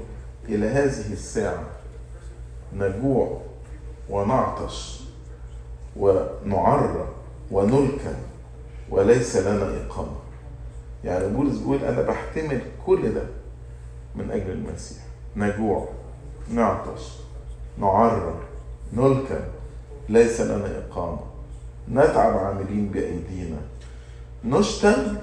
إلى 0.46 0.68
هذه 0.68 1.14
الساعة 1.14 1.64
نجوع 2.74 3.42
ونعطش 4.10 5.00
ونعرى 5.96 7.08
ونلكم 7.52 8.16
وليس 8.90 9.38
لنا 9.38 9.86
إقامة. 9.86 10.16
يعني 11.04 11.28
بولس 11.28 11.58
بيقول 11.58 11.84
أنا 11.84 12.02
بحتمل 12.02 12.62
كل 12.86 13.14
ده 13.14 13.24
من 14.16 14.32
أجل 14.32 14.52
المسيح. 14.52 14.98
نجوع 15.36 15.88
نعطش 16.54 17.18
نعرى 17.78 18.34
نلكم 18.94 19.40
ليس 20.10 20.42
لنا 20.42 20.78
إقامة. 20.78 21.20
نتعب 21.92 22.38
عاملين 22.38 22.88
بأيدينا. 22.88 23.58
نشتم 24.46 25.18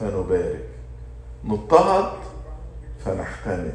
فنبارك. 0.00 0.68
نضطهد 1.44 2.12
فنحتمل. 3.04 3.72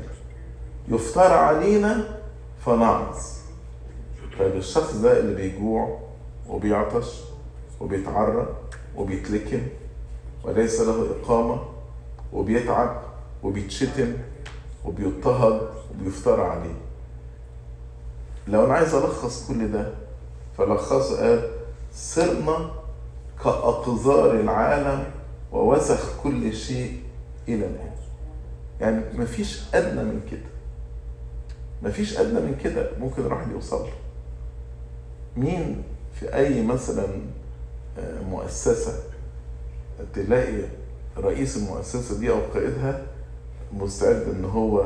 يفترى 0.88 1.34
علينا 1.34 2.17
فنعظ 2.68 3.16
طيب 4.40 4.56
الشخص 4.56 4.96
ده 4.96 5.20
اللي 5.20 5.36
بيجوع 5.36 6.00
وبيعطش 6.50 7.22
وبيتعرى 7.80 8.48
وبيتلكم 8.96 9.62
وليس 10.44 10.82
له 10.82 11.08
إقامة 11.22 11.60
وبيتعب 12.34 13.02
وبيتشتم 13.44 14.14
وبيضطهد 14.86 15.62
وبيفترى 15.92 16.42
عليه. 16.42 16.76
لو 18.48 18.66
أنا 18.66 18.74
عايز 18.74 18.94
ألخص 18.96 19.48
كل 19.48 19.72
ده 19.72 19.94
فلخصه 20.58 21.22
قال 21.22 21.50
صرنا 21.94 22.70
كأقذار 23.44 24.32
العالم 24.32 25.04
ووسخ 25.52 26.22
كل 26.24 26.54
شيء 26.54 27.00
إلى 27.48 27.66
الآن. 27.66 27.92
يعني 28.82 29.04
مفيش 29.14 29.64
أدنى 29.74 30.04
من 30.04 30.22
كده. 30.32 30.57
مفيش 31.84 32.18
أدنى 32.18 32.40
من 32.40 32.56
كده. 32.64 32.90
ممكن 33.00 33.22
الواحد 33.26 33.52
يوصل 33.52 33.80
له. 33.86 33.92
مين 35.38 35.84
في 36.20 36.36
أي 36.36 36.62
مثلا 36.62 37.08
مؤسسة 38.30 38.94
تلاقي 40.14 40.64
رئيس 41.18 41.58
المؤسسة 41.58 42.20
دي 42.20 42.30
أو 42.30 42.40
قائدها 42.54 43.02
مستعد 43.74 44.22
إن 44.36 44.46
هو 44.46 44.86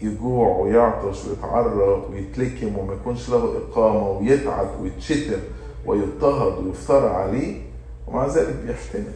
يجوع 0.00 0.56
ويعطش 0.56 1.24
ويتعرى 1.24 2.02
ويتلكم 2.10 2.78
وما 2.78 2.94
يكونش 2.94 3.28
له 3.30 3.56
إقامة 3.58 4.10
ويتعب 4.10 4.80
ويتشتم 4.80 5.40
ويضطهد 5.86 6.64
ويفترى 6.66 7.08
عليه 7.10 7.62
ومع 8.06 8.26
ذلك 8.26 8.56
بيحتمل. 8.66 9.12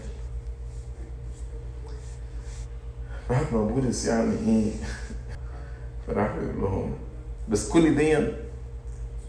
راح 3.30 3.52
ما 3.52 3.62
بولس 3.64 4.06
يعني 4.06 4.34
إيه؟ 4.48 4.72
فراح 6.06 6.34
يقول 6.34 6.60
لهم 6.60 6.94
بس 7.48 7.68
كل 7.68 7.96
دي 7.96 8.28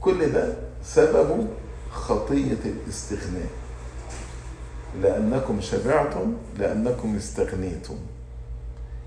كل 0.02 0.32
ده 0.32 0.54
سببه 0.84 1.48
خطية 1.92 2.58
الاستغناء. 2.66 3.50
لأنكم 5.02 5.62
شبعتم 5.62 6.34
لأنكم 6.58 7.16
استغنيتم. 7.16 7.96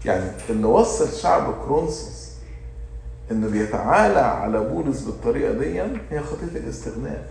يعني 0.04 0.30
اللي 0.50 0.66
وصل 0.66 1.12
شعب 1.12 1.54
كرونسوس 1.64 2.30
إنه 3.30 3.48
بيتعالى 3.48 4.20
على 4.20 4.60
بولس 4.60 5.00
بالطريقة 5.00 5.52
دي 5.52 5.82
هي 6.10 6.20
خطية 6.20 6.58
الاستغناء. 6.58 7.28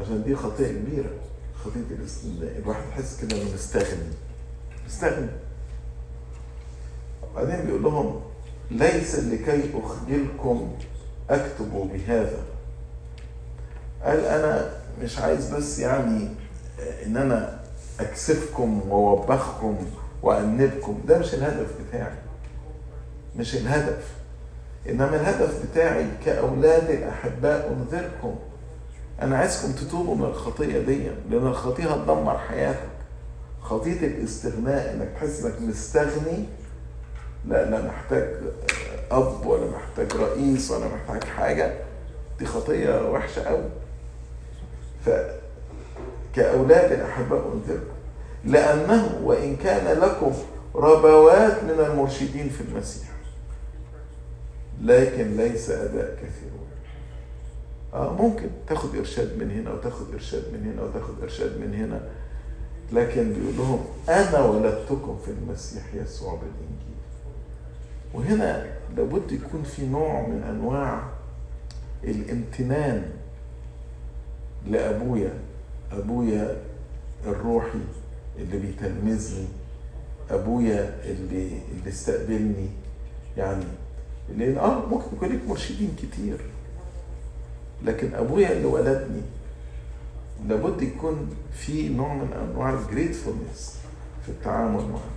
عشان 0.00 0.22
دي 0.22 0.36
خطية 0.36 0.68
كبيرة 0.68 1.10
خطية 1.64 1.96
الاستغناء. 1.98 2.58
الواحد 2.58 2.82
يحس 2.90 3.20
كده 3.24 3.42
إنه 3.42 3.54
مستغني. 3.54 4.12
مستغني. 4.86 5.28
بعدين 7.36 7.66
بيقول 7.66 7.82
لهم 7.82 8.20
ليس 8.70 9.18
لكي 9.18 9.70
أخجلكم 9.74 10.72
أكتب 11.30 11.90
بهذا. 11.92 12.42
قال 14.04 14.24
أنا 14.24 14.70
مش 15.02 15.18
عايز 15.18 15.54
بس 15.54 15.78
يعني 15.78 16.28
إن 17.06 17.16
أنا 17.16 17.60
أكسفكم 18.00 18.90
وأوبخكم 18.90 19.76
وأنبكم. 20.22 21.00
ده 21.08 21.18
مش 21.18 21.34
الهدف 21.34 21.66
بتاعي. 21.88 22.14
مش 23.36 23.54
الهدف. 23.56 24.04
إنما 24.88 25.16
الهدف 25.16 25.66
بتاعي 25.70 26.06
كأولاد 26.24 26.90
الأحباء 26.90 27.72
أنذركم. 27.72 28.34
أنا 29.22 29.36
عايزكم 29.38 29.72
تتوبوا 29.72 30.14
من 30.16 30.24
الخطية 30.24 30.80
دي 30.80 31.10
لأن 31.30 31.46
الخطية 31.46 31.84
هتدمر 31.94 32.38
حياتك. 32.38 32.88
خطية 33.62 34.06
الاستغناء 34.06 34.94
إنك 34.94 35.08
تحس 35.14 35.44
إنك 35.44 35.60
مستغني 35.62 36.44
لا 37.46 37.70
لا 37.70 37.86
محتاج 37.86 38.34
أب 39.10 39.46
ولا 39.46 39.66
محتاج 39.70 40.20
رئيس 40.20 40.70
ولا 40.70 40.86
محتاج 40.88 41.24
حاجة. 41.24 41.74
دي 42.38 42.46
خطية 42.46 43.10
وحشة 43.10 43.42
قوي 43.42 43.68
ف 45.04 45.10
كأولاد 46.34 46.92
الاحباء 46.92 47.52
أنذركم. 47.54 47.98
لأنه 48.44 49.20
وإن 49.24 49.56
كان 49.56 49.98
لكم 49.98 50.32
ربوات 50.74 51.64
من 51.64 51.80
المرشدين 51.80 52.48
في 52.48 52.60
المسيح. 52.60 53.08
لكن 54.82 55.36
ليس 55.36 55.70
اباء 55.70 56.14
كثيرون 56.14 56.68
آه 57.94 58.12
ممكن 58.12 58.48
تاخد 58.68 58.96
إرشاد 58.96 59.38
من 59.38 59.50
هنا 59.50 59.72
وتاخد 59.72 60.12
إرشاد 60.12 60.42
من 60.52 60.72
هنا 60.72 60.82
وتاخد 60.82 61.22
إرشاد 61.22 61.60
من 61.60 61.74
هنا. 61.74 62.00
لكن 62.92 63.32
بيقول 63.32 63.56
لهم 63.56 63.84
أنا 64.08 64.40
ولدتكم 64.40 65.18
في 65.24 65.30
المسيح 65.30 65.82
يسوع 65.94 66.34
بالإنجيل. 66.34 66.87
وهنا 68.14 68.66
لابد 68.96 69.32
يكون 69.32 69.62
في 69.62 69.86
نوع 69.86 70.28
من 70.28 70.42
أنواع 70.42 71.02
الامتنان 72.04 73.10
لأبويا 74.66 75.32
أبويا 75.92 76.56
الروحي 77.26 77.78
اللي 78.38 78.58
بيتلمذني 78.58 79.46
أبويا 80.30 81.00
اللي 81.04 81.48
اللي 81.78 81.88
استقبلني 81.90 82.68
يعني 83.36 83.64
لأن 84.36 84.58
آه 84.58 84.86
ممكن 84.86 85.06
يكون 85.16 85.28
لك 85.28 85.40
مرشدين 85.48 85.96
كتير. 86.02 86.38
لكن 87.84 88.14
أبويا 88.14 88.52
اللي 88.52 88.64
ولدني 88.64 89.22
لابد 90.48 90.82
يكون 90.82 91.30
في 91.52 91.88
نوع 91.88 92.14
من 92.14 92.32
أنواع 92.32 92.72
ال 92.74 92.82
gratefulness 92.82 93.78
في 94.22 94.28
التعامل 94.28 94.84
معه. 94.88 95.10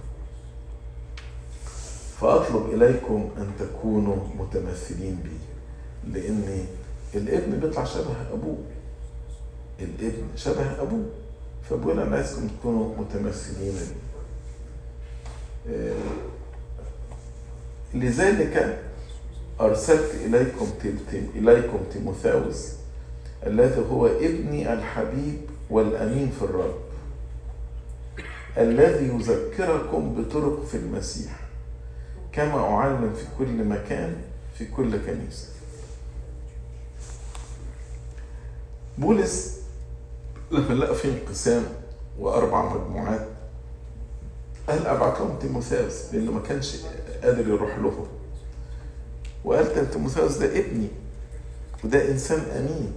فأطلب 2.22 2.74
إليكم 2.74 3.30
أن 3.38 3.52
تكونوا 3.60 4.16
متمثلين 4.40 5.20
بي 5.24 5.38
لأن 6.14 6.66
الابن 7.16 7.60
بيطلع 7.60 7.84
شبه 7.84 8.16
أبوه. 8.34 8.58
الابن 9.80 10.24
شبه 10.36 10.82
أبوه. 10.82 11.06
فبقول 11.70 12.00
أنا 12.00 12.16
عايزكم 12.16 12.48
تكونوا 12.48 12.96
متمثلين 12.98 13.74
بي. 13.74 13.96
آه، 15.74 15.94
لذلك 17.94 18.84
أرسلت 19.62 20.16
إليكم 20.26 20.68
إليكم 21.36 21.80
تيموثاوس 21.94 22.72
الذي 23.46 23.82
هو 23.92 24.08
ابني 24.08 24.74
الحبيب 24.74 25.38
والأمين 25.70 26.32
في 26.40 26.46
الرب 26.46 26.76
الذي 28.58 29.08
يذكركم 29.08 30.16
بطرق 30.16 30.66
في 30.66 30.78
المسيح. 30.78 31.41
كما 32.34 32.60
أعلم 32.60 33.14
في 33.14 33.26
كل 33.38 33.64
مكان 33.66 34.16
في 34.58 34.66
كل 34.66 34.98
كنيسة. 35.06 35.48
بولس 38.98 39.58
لما 40.52 40.74
لقى 40.74 40.96
في 40.96 41.08
انقسام 41.10 41.64
وأربع 42.20 42.74
مجموعات 42.74 43.28
قال 44.70 44.88
أبعت 44.88 45.20
لهم 45.20 45.40
تيموثاوس 45.40 46.14
لأنه 46.14 46.32
ما 46.32 46.40
كانش 46.40 46.76
قادر 47.24 47.48
يروح 47.48 47.78
لهم. 47.78 48.08
وقال 49.46 49.92
تيموثاوس 49.92 50.38
ده 50.38 50.60
ابني 50.60 50.88
وده 51.84 52.12
إنسان 52.12 52.40
أمين. 52.40 52.94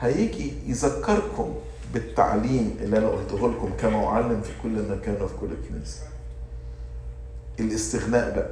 هيجي 0.00 0.52
يذكركم 0.66 1.54
بالتعليم 1.94 2.76
اللي 2.80 2.98
أنا 2.98 3.08
قلته 3.08 3.48
لكم 3.48 3.70
كما 3.80 4.06
أعلم 4.06 4.40
في 4.42 4.50
كل 4.62 4.88
مكان 4.90 5.22
وفي 5.22 5.34
كل 5.40 5.48
كنيسة. 5.68 6.00
الاستغناء 7.60 8.34
بقى 8.36 8.50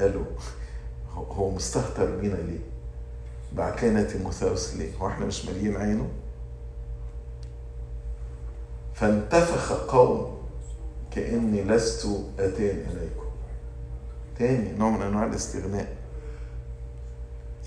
قالوا 0.00 0.24
هو 1.14 1.50
مستهتر 1.50 2.16
بينا 2.16 2.34
ليه؟ 2.34 2.58
بعت 3.52 3.84
لنا 3.84 4.02
تيموثاوس 4.02 4.74
ليه؟ 4.74 4.96
هو 4.96 5.08
إحنا 5.08 5.26
مش 5.26 5.44
مالين 5.46 5.76
عينه؟ 5.76 6.08
فانتفخ 8.94 9.72
قوم 9.72 10.38
كأني 11.10 11.64
لست 11.64 12.06
أتان 12.38 12.76
إليكم 12.90 13.24
تاني 14.38 14.72
نوع 14.78 14.90
من 14.90 15.02
أنواع 15.02 15.26
الاستغناء 15.26 15.96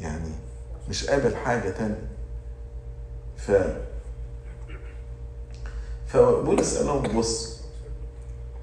يعني 0.02 0.30
مش 0.90 1.06
قابل 1.06 1.36
حاجة 1.36 1.70
تانية 1.70 2.08
ف 3.38 3.52
فبولس 6.08 6.78
قال 6.78 6.86
لهم 6.86 7.18
بص 7.18 7.57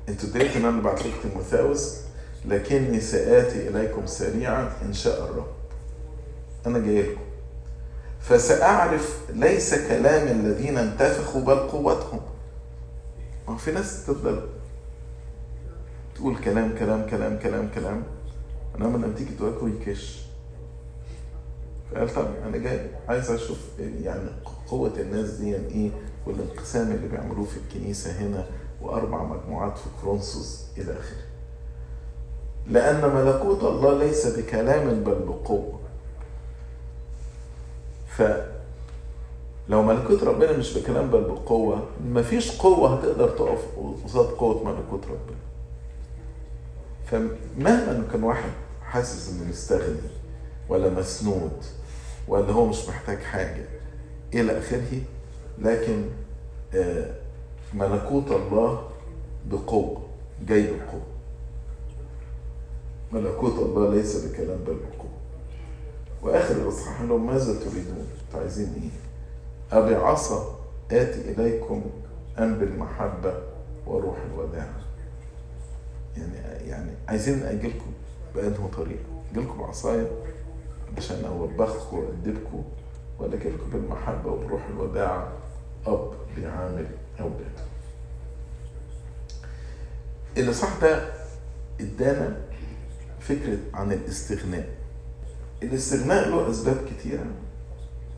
أنتوا 0.08 0.28
اديتوا 0.28 0.56
ان 0.60 0.64
أنا 0.64 0.82
بعت 0.82 1.06
لكم 1.06 1.28
تيموثاوس 1.28 1.96
لكني 2.44 3.00
سآتي 3.00 3.68
إليكم 3.68 4.06
سريعا 4.06 4.72
إن 4.82 4.92
شاء 4.92 5.24
الرب. 5.24 5.46
أنا 6.66 6.78
جاي 6.78 7.02
لكم. 7.02 7.20
فسأعرف 8.20 9.18
ليس 9.34 9.74
كلام 9.74 10.28
الذين 10.28 10.78
انتفخوا 10.78 11.40
بل 11.40 11.54
قوتهم. 11.56 12.20
ما 13.48 13.56
في 13.56 13.72
ناس 13.72 14.06
تفضل 14.06 14.48
تقول 16.14 16.36
كلام 16.36 16.74
كلام 16.78 17.06
كلام 17.10 17.38
كلام 17.38 17.68
كلام. 17.74 18.02
انما 18.76 18.96
لما 18.96 19.14
تيجي 19.16 19.30
تواجهه 19.38 19.68
يكش. 19.80 20.24
فقال 21.90 22.14
طب 22.14 22.26
أنا 22.46 22.56
جاي 22.56 22.90
عايز 23.08 23.30
أشوف 23.30 23.58
يعني 23.78 24.30
قوة 24.66 24.92
الناس 25.00 25.30
دي 25.30 25.56
إيه؟ 25.56 25.90
والانقسام 26.26 26.92
اللي 26.92 27.08
بيعملوه 27.08 27.44
في 27.44 27.56
الكنيسة 27.56 28.10
هنا. 28.12 28.46
وأربع 28.84 29.22
مجموعات 29.22 29.78
في 29.78 29.84
كرونسوس 30.02 30.64
إلى 30.78 30.92
آخره. 30.92 31.24
لأن 32.66 33.14
ملكوت 33.14 33.64
الله 33.64 33.98
ليس 33.98 34.26
بكلام 34.26 35.04
بل 35.04 35.14
بقوة. 35.14 35.80
فلو 38.08 39.82
ملكوت 39.82 40.22
ربنا 40.22 40.52
مش 40.56 40.78
بكلام 40.78 41.10
بل 41.10 41.20
بقوة 41.24 41.86
مفيش 42.06 42.58
قوة 42.58 42.94
هتقدر 42.94 43.28
تقف 43.28 43.64
قصاد 44.04 44.26
قوة 44.26 44.64
ملكوت 44.64 45.04
ربنا. 45.04 45.38
فمهما 47.06 48.04
كان 48.12 48.24
واحد 48.24 48.50
حاسس 48.82 49.30
إنه 49.32 49.48
مستغني 49.50 50.00
ولا 50.68 50.90
مسنود 50.90 51.64
ولا 52.28 52.52
هو 52.52 52.66
مش 52.66 52.88
محتاج 52.88 53.18
حاجة 53.18 53.64
إلى 54.34 54.58
آخره 54.58 55.00
لكن 55.58 56.04
ملكوت 57.74 58.30
الله 58.30 58.88
بقوة 59.50 60.02
جاي 60.48 60.62
بقوة 60.66 61.02
ملكوت 63.12 63.58
الله 63.58 63.94
ليس 63.94 64.26
بكلام 64.26 64.58
بل 64.58 64.74
بقوة. 64.74 65.10
وآخر 66.22 66.54
الإصحاح 66.56 67.00
لهم 67.02 67.26
ماذا 67.26 67.52
تريدون؟ 67.60 68.06
عايزين 68.34 68.72
إيه؟ 68.82 69.78
أبي 69.78 69.94
عصا 69.94 70.58
آتي 70.92 71.20
إليكم 71.30 71.82
أم 72.38 72.58
بالمحبة 72.58 73.34
وروح 73.87 74.16
الوداع. 74.32 74.68
يعني 76.16 76.68
يعني 76.68 76.90
عايزين 77.08 77.42
أجي 77.42 77.68
لكم 77.68 77.92
بأنه 78.34 78.70
طريقة 78.76 79.04
أجي 79.32 79.40
لكم 79.40 79.58
بعصاية 79.58 80.10
عشان 80.96 81.24
أوبخكم 81.24 81.96
وأدبكم 81.98 82.64
ولا 83.18 83.34
أجي 83.34 83.48
لكم 83.48 83.70
بالمحبة 83.72 84.30
وبروح 84.30 84.66
الوداع. 84.66 85.28
أب 85.87 86.12
بيعامل 86.37 86.87
أولاده 87.20 87.64
الإصحاح 90.37 90.81
ده 90.81 91.12
إدانا 91.81 92.37
فكرة 93.20 93.59
عن 93.74 93.92
الاستغناء. 93.92 94.68
الاستغناء 95.62 96.29
له 96.29 96.50
أسباب 96.50 96.77
كتيرة 96.87 97.27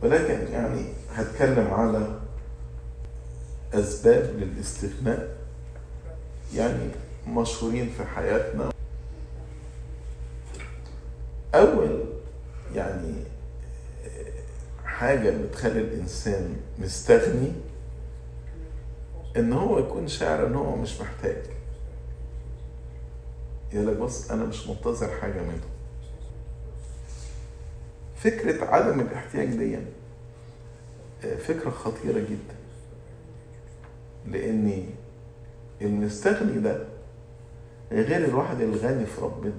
ولكن 0.03 0.53
يعني 0.53 0.85
هتكلم 1.15 1.71
على 1.75 2.21
أسباب 3.75 4.35
للاستغناء 4.37 5.37
يعني 6.55 6.89
مشهورين 7.29 7.91
في 7.99 8.05
حياتنا. 8.05 8.71
أول 11.55 12.05
يعني 12.75 13.15
حاجة 14.85 15.31
بتخلي 15.31 15.81
الإنسان 15.81 16.57
مستغني 16.79 17.53
إن 19.37 19.53
هو 19.53 19.79
يكون 19.79 20.09
شاعر 20.09 20.47
إن 20.47 20.55
هو 20.55 20.77
مش 20.77 21.01
محتاج. 21.01 21.43
يقول 23.73 23.87
لك 23.87 23.97
بص 23.97 24.31
أنا 24.31 24.45
مش 24.45 24.67
منتظر 24.69 25.09
حاجة 25.21 25.43
منه. 25.43 25.61
فكرة 28.17 28.65
عدم 28.65 29.01
الاحتياج 29.01 29.49
دي 29.49 29.79
فكرة 31.37 31.71
خطيرة 31.71 32.19
جدا. 32.19 32.57
لأن 34.27 34.87
المستغني 35.83 36.59
ده 36.61 36.85
غير 37.93 38.25
الواحد 38.25 38.61
الغني 38.61 39.07
في 39.07 39.21
ربنا. 39.21 39.53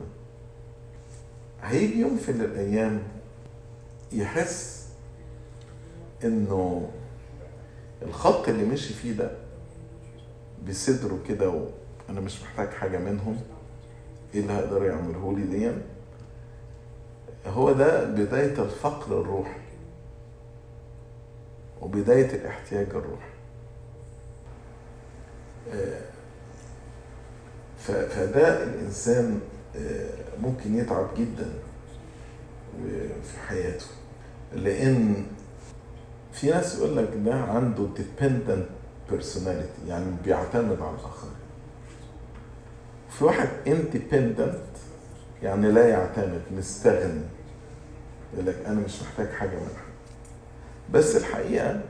هيجي 1.63 1.99
يوم 1.99 2.17
في 2.17 2.31
الأيام 2.31 3.03
يحس 4.11 4.87
إنه 6.23 6.91
الخط 8.01 8.47
اللي 8.49 8.65
مشي 8.65 8.93
فيه 8.93 9.11
ده 9.11 9.31
بصدره 10.69 11.19
كده 11.30 11.49
وأنا 11.49 12.19
مش 12.21 12.41
محتاج 12.43 12.69
حاجة 12.69 12.97
منهم 12.97 13.41
إيه 14.36 14.41
اللي 14.41 14.53
هيقدروا 14.53 14.88
يعملوه 14.88 15.36
لي 15.39 15.43
دي 15.43 15.71
هو 17.47 17.71
ده 17.71 18.03
بداية 18.03 18.63
الفقر 18.63 19.21
الروحي 19.21 19.60
وبداية 21.82 22.32
الاحتياج 22.36 22.88
الروحي. 22.89 23.32
فده 27.80 28.63
الإنسان 28.63 29.39
ممكن 30.41 30.75
يتعب 30.77 31.08
جدا 31.17 31.49
في 33.23 33.39
حياته. 33.47 33.86
لأن 34.53 35.25
في 36.34 36.47
ناس 36.49 36.75
يقول 36.75 36.97
لك 36.97 37.10
ده 37.25 37.36
عنده 37.36 37.88
dependent 37.97 38.76
personality 39.11 39.87
يعني 39.89 40.05
بيعتمد 40.25 40.81
على 40.81 40.95
الآخرين. 40.95 41.33
في 43.09 43.23
واحد 43.23 43.49
independent 43.65 44.77
يعني 45.43 45.71
لا 45.71 45.87
يعتمد 45.89 46.41
مستغني 46.51 47.21
يقول 48.33 48.45
لك 48.45 48.55
أنا 48.65 48.79
مش 48.79 49.01
محتاج 49.01 49.29
حاجة 49.29 49.55
من 49.55 49.67
حد. 49.75 49.93
بس 50.93 51.15
الحقيقة 51.15 51.81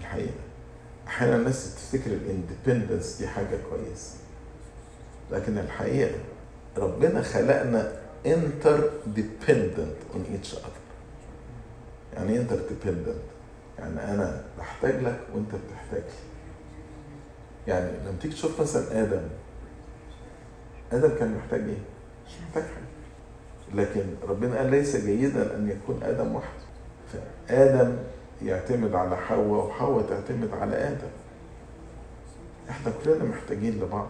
الحقيقة 0.00 0.34
أحيانا 1.06 1.36
الناس 1.36 1.74
تفتكر 1.74 2.10
الاندبندنس 2.10 3.16
دي 3.18 3.28
حاجة 3.28 3.58
كويسة. 3.70 4.14
لكن 5.30 5.58
الحقيقة 5.58 6.18
ربنا 6.76 7.22
خلقنا 7.22 7.92
interdependent 8.26 9.96
on 10.14 10.24
each 10.32 10.54
other 10.54 10.64
يعني 12.14 12.32
إيه 12.32 12.38
dependent 12.40 13.16
يعني 13.80 14.14
أنا 14.14 14.44
بحتاج 14.58 14.94
لك 15.02 15.20
وأنت 15.34 15.48
بتحتاج 15.54 16.02
لي. 16.02 16.30
يعني 17.72 17.90
لما 17.98 18.16
تيجي 18.20 18.34
تشوف 18.34 18.60
مثلا 18.60 19.02
آدم 19.02 19.22
آدم 20.92 21.18
كان 21.18 21.34
محتاج 21.36 21.60
إيه؟ 21.60 21.78
مش 22.26 22.32
محتاج 22.42 22.62
حاجة. 22.62 22.90
لكن 23.74 24.04
ربنا 24.28 24.56
قال 24.58 24.70
ليس 24.70 24.96
جيدا 24.96 25.56
أن 25.56 25.68
يكون 25.70 26.02
آدم 26.02 26.34
وحده 26.34 26.64
فآدم 27.12 27.96
يعتمد 28.42 28.94
على 28.94 29.16
حواء 29.16 29.66
وحواء 29.66 30.06
تعتمد 30.08 30.50
على 30.54 30.76
آدم. 30.76 31.10
إحنا 32.70 32.92
كلنا 33.04 33.24
محتاجين 33.24 33.80
لبعض. 33.80 34.08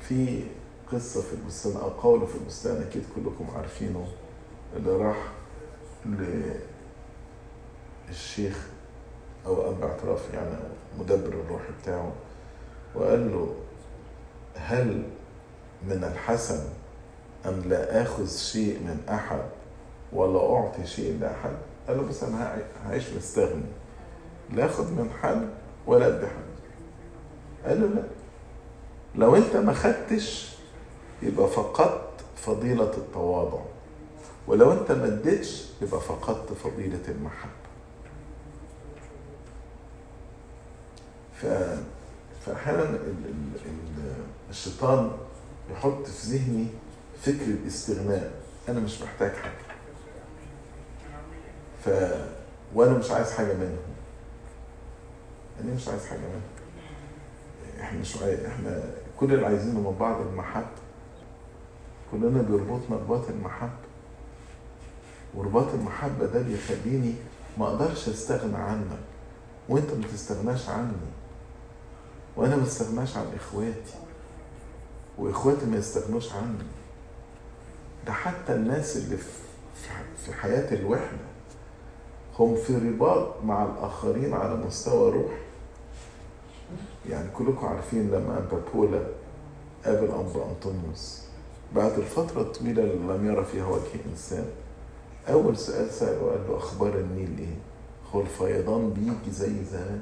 في 0.00 0.44
قصة 0.92 1.22
في 1.22 1.32
البستان 1.32 1.76
أو 1.76 1.88
قول 1.88 2.26
في 2.26 2.34
البستان 2.34 2.82
أكيد 2.82 3.02
كلكم 3.16 3.46
عارفينه 3.56 4.06
اللي 4.76 4.90
راح 4.90 5.16
للشيخ 8.08 8.66
أو 9.46 9.70
أب 9.70 9.82
اعتراف 9.82 10.34
يعني 10.34 10.54
مدبر 10.98 11.28
الروح 11.32 11.62
بتاعه 11.82 12.12
وقال 12.94 13.32
له 13.32 13.54
هل 14.56 15.02
من 15.88 16.04
الحسن 16.12 16.60
أن 17.46 17.62
لا 17.66 18.02
آخذ 18.02 18.28
شيء 18.36 18.78
من 18.78 19.00
أحد 19.08 19.40
ولا 20.12 20.54
أعطي 20.56 20.86
شيء 20.86 21.18
لأحد؟ 21.20 21.52
قال 21.88 21.96
له 21.96 22.02
بس 22.02 22.22
أنا 22.22 22.58
هعيش 22.86 23.10
مستغني 23.16 23.62
لا 24.52 24.66
أخذ 24.66 24.92
من 24.92 25.10
حد 25.22 25.48
ولا 25.86 26.06
أدي 26.08 26.26
حد. 26.26 26.54
قال 27.68 27.80
له 27.80 27.86
لا 27.86 28.02
لو 29.14 29.36
أنت 29.36 29.56
ما 29.56 29.72
خدتش 29.72 30.54
يبقى 31.22 31.48
فقدت 31.48 32.10
فضيلة 32.36 32.90
التواضع 32.96 33.60
ولو 34.46 34.72
أنت 34.72 34.92
ما 34.92 35.06
اديتش 35.06 35.64
يبقى 35.82 36.00
فقدت 36.00 36.52
فضيلة 36.52 37.00
المحبة. 37.08 37.63
ف... 41.44 41.46
فأحيانا 42.46 42.82
ال... 42.82 42.94
ال... 42.94 43.60
ال... 43.66 44.12
الشيطان 44.50 45.10
يحط 45.72 46.06
في 46.06 46.36
ذهني 46.36 46.66
فكر 47.22 47.44
الاستغناء. 47.44 48.32
أنا 48.68 48.80
مش 48.80 49.02
محتاج 49.02 49.32
حاجة. 49.32 49.64
ف 51.84 51.90
وأنا 52.74 52.98
مش 52.98 53.10
عايز 53.10 53.32
حاجة 53.32 53.54
منهم. 53.54 53.78
أنا 55.60 55.74
مش 55.74 55.88
عايز 55.88 56.06
حاجة 56.06 56.18
منهم. 56.18 56.40
إحنا 57.80 58.00
مش 58.00 58.16
عايز 58.16 58.40
إحنا 58.40 58.82
كل 59.20 59.34
اللي 59.34 59.46
عايزينه 59.46 59.80
من 59.90 59.96
بعض 60.00 60.20
المحبة. 60.20 60.66
كلنا 62.10 62.42
بيربطنا 62.42 62.96
رباط 62.96 63.28
المحبة. 63.28 63.84
ورباط 65.34 65.74
المحبة 65.74 66.26
ده 66.26 66.42
بيخليني 66.42 67.14
ما 67.58 67.66
أقدرش 67.66 68.08
أستغنى 68.08 68.56
عنك. 68.56 68.98
وأنت 69.68 69.90
ما 69.90 70.06
تستغناش 70.12 70.68
عني. 70.68 70.92
وأنا 72.36 72.56
ما 72.56 72.62
استغناش 72.62 73.16
عن 73.16 73.26
إخواتي 73.36 73.94
وإخواتي 75.18 75.66
ما 75.66 75.76
يستغنوش 75.76 76.32
عني. 76.32 76.64
ده 78.06 78.12
حتى 78.12 78.54
الناس 78.54 78.96
اللي 78.96 79.16
في 80.26 80.32
حياة 80.32 80.74
الوحدة 80.74 81.18
هم 82.38 82.56
في 82.56 82.74
رباط 82.76 83.42
مع 83.44 83.64
الآخرين 83.64 84.32
على 84.34 84.54
مستوى 84.56 85.10
روح 85.12 85.32
يعني 87.10 87.28
كلكم 87.30 87.66
عارفين 87.66 88.10
لما 88.10 88.38
أنبا 88.38 88.60
بولا 88.74 89.06
قابل 89.84 90.04
أنبا 90.10 90.44
أنطونيوس. 90.50 91.22
بعد 91.74 91.92
الفترة 91.98 92.40
الطويلة 92.40 92.82
اللي 92.82 93.14
لم 93.14 93.26
يرى 93.32 93.44
فيها 93.44 93.66
وجه 93.66 94.00
إنسان 94.12 94.46
أول 95.28 95.56
سؤال 95.56 95.90
سأله 95.90 96.30
قال 96.30 96.40
له 96.48 96.56
أخبار 96.56 96.94
النيل 96.98 97.38
إيه؟ 97.38 97.56
هو 98.14 98.20
الفيضان 98.20 98.90
بيجي 98.90 99.30
زي 99.36 99.64
زمان. 99.72 100.00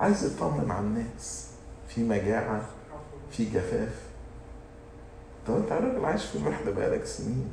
عايز 0.00 0.24
يطمن 0.24 0.70
على 0.70 0.86
الناس. 0.86 1.46
في 1.88 2.02
مجاعة 2.02 2.62
في 3.30 3.44
جفاف. 3.44 3.94
طب 5.46 5.56
انت 5.56 5.72
راجل 5.72 6.04
عايش 6.04 6.24
في 6.24 6.38
الوحدة 6.38 6.70
بقالك 6.70 7.04
سنين. 7.04 7.48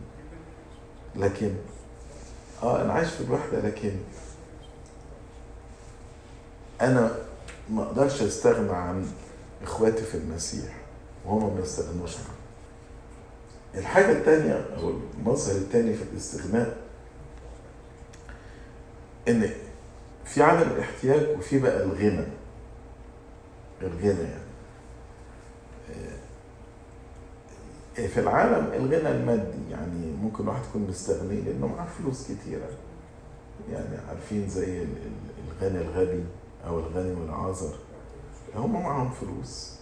لكن 1.16 1.54
آه 2.64 2.82
أنا 2.82 2.94
عايش 2.94 3.10
في 3.10 3.22
الوحدة 3.22 3.60
لكن 3.60 3.92
أنا 6.82 7.16
ما 7.70 7.84
أقدرش 7.84 8.22
أستغنى 8.22 8.72
عن 8.72 9.08
إخواتي 9.64 10.02
في 10.04 10.16
المسيح 10.18 10.76
وهم 11.26 11.56
ما 11.56 11.62
يستغنوش 11.62 12.16
عني 12.18 12.38
الحاجة 13.82 14.12
التانية 14.12 14.66
أو 14.78 14.94
المظهر 15.20 15.56
التاني 15.56 15.94
في 15.94 16.04
الاستغناء 16.04 16.78
إن 19.28 19.50
في 20.26 20.44
عدم 20.44 20.72
الاحتياج 20.72 21.38
وفي 21.38 21.60
بقى 21.60 21.84
الغنى. 21.84 22.26
الغنى 23.82 24.22
يعني. 24.22 24.48
في 28.08 28.20
العالم 28.20 28.74
الغنى 28.74 29.12
المادي 29.12 29.72
يعني 29.72 30.12
ممكن 30.22 30.48
واحد 30.48 30.62
يكون 30.70 30.82
مستغني 30.90 31.42
لأنه 31.42 31.68
معاه 31.68 31.88
فلوس 31.88 32.24
كتيرة. 32.24 32.70
يعني 33.72 33.98
عارفين 34.10 34.50
زي 34.50 34.86
الغني 35.62 35.82
الغبي 35.82 36.24
أو 36.68 36.80
الغني 36.80 37.12
والعازر 37.22 37.76
هم 38.56 38.84
معاهم 38.84 39.10
فلوس. 39.10 39.74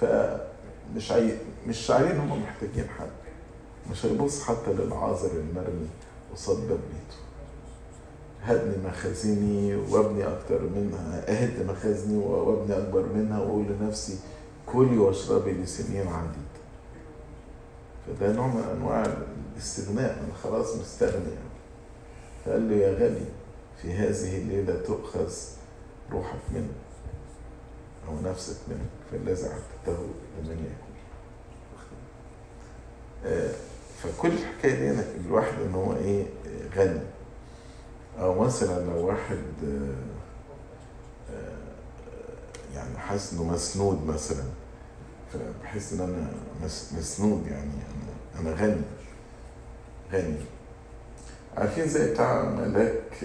فمش 0.00 1.12
عاي... 1.12 1.38
مش 1.66 1.78
شاعرين 1.78 2.16
هم 2.16 2.42
محتاجين 2.42 2.88
حد. 2.98 3.10
مش 3.90 4.06
هيبص 4.06 4.42
حتى 4.42 4.72
للعازر 4.72 5.30
المرمي 5.30 5.88
قصاد 6.32 6.56
باب 6.56 6.78
بيته. 6.78 7.25
هدني 8.46 8.86
مخازني 8.86 9.74
وابني 9.74 10.26
أكتر 10.26 10.62
منها 10.62 11.24
أهد 11.28 11.66
مخازني 11.66 12.16
وابني 12.18 12.78
أكبر 12.78 13.06
منها 13.14 13.40
وأقول 13.40 13.64
لنفسي 13.80 14.18
كلي 14.66 14.98
واشربي 14.98 15.52
لسنين 15.52 16.06
عديد 16.08 16.46
فده 18.06 18.32
نوع 18.32 18.46
من 18.46 18.62
أنواع 18.76 19.06
الاستغناء 19.54 20.10
أنا 20.24 20.34
خلاص 20.44 20.76
مستغني 20.76 21.12
يعني. 21.12 21.46
فقال 22.44 22.70
له 22.70 22.76
يا 22.76 22.94
غني 22.94 23.24
في 23.82 23.92
هذه 23.92 24.38
الليلة 24.38 24.82
تؤخذ 24.86 25.32
روحك 26.12 26.38
منه 26.54 26.68
أو 28.08 28.30
نفسك 28.30 28.56
منه 28.68 28.86
فالذي 29.12 29.44
عدته 29.48 29.98
لمن 30.42 30.52
يكون 30.52 30.96
آه 33.26 33.50
فكل 34.02 34.28
الحكاية 34.28 34.92
دي 34.92 35.00
الواحد 35.26 35.52
إن 35.66 35.74
هو 35.74 35.92
إيه 35.96 36.26
غني. 36.76 37.00
أو 38.18 38.44
مثلا 38.44 38.84
لو 38.84 39.06
واحد 39.06 39.38
آه 39.64 39.94
آه 41.32 42.74
يعني 42.74 42.98
حاسس 42.98 43.32
إنه 43.32 43.44
مسنود 43.44 44.06
مثلا 44.06 44.44
فبحس 45.32 45.92
إن 45.92 46.00
أنا 46.00 46.30
مسنود 46.98 47.46
يعني 47.46 47.70
أنا 48.40 48.40
أنا 48.40 48.62
غني 48.62 48.82
غني. 50.12 50.36
عارفين 51.56 51.88
زي 51.88 52.12
بتاع 52.12 52.44
ملاك 52.44 53.24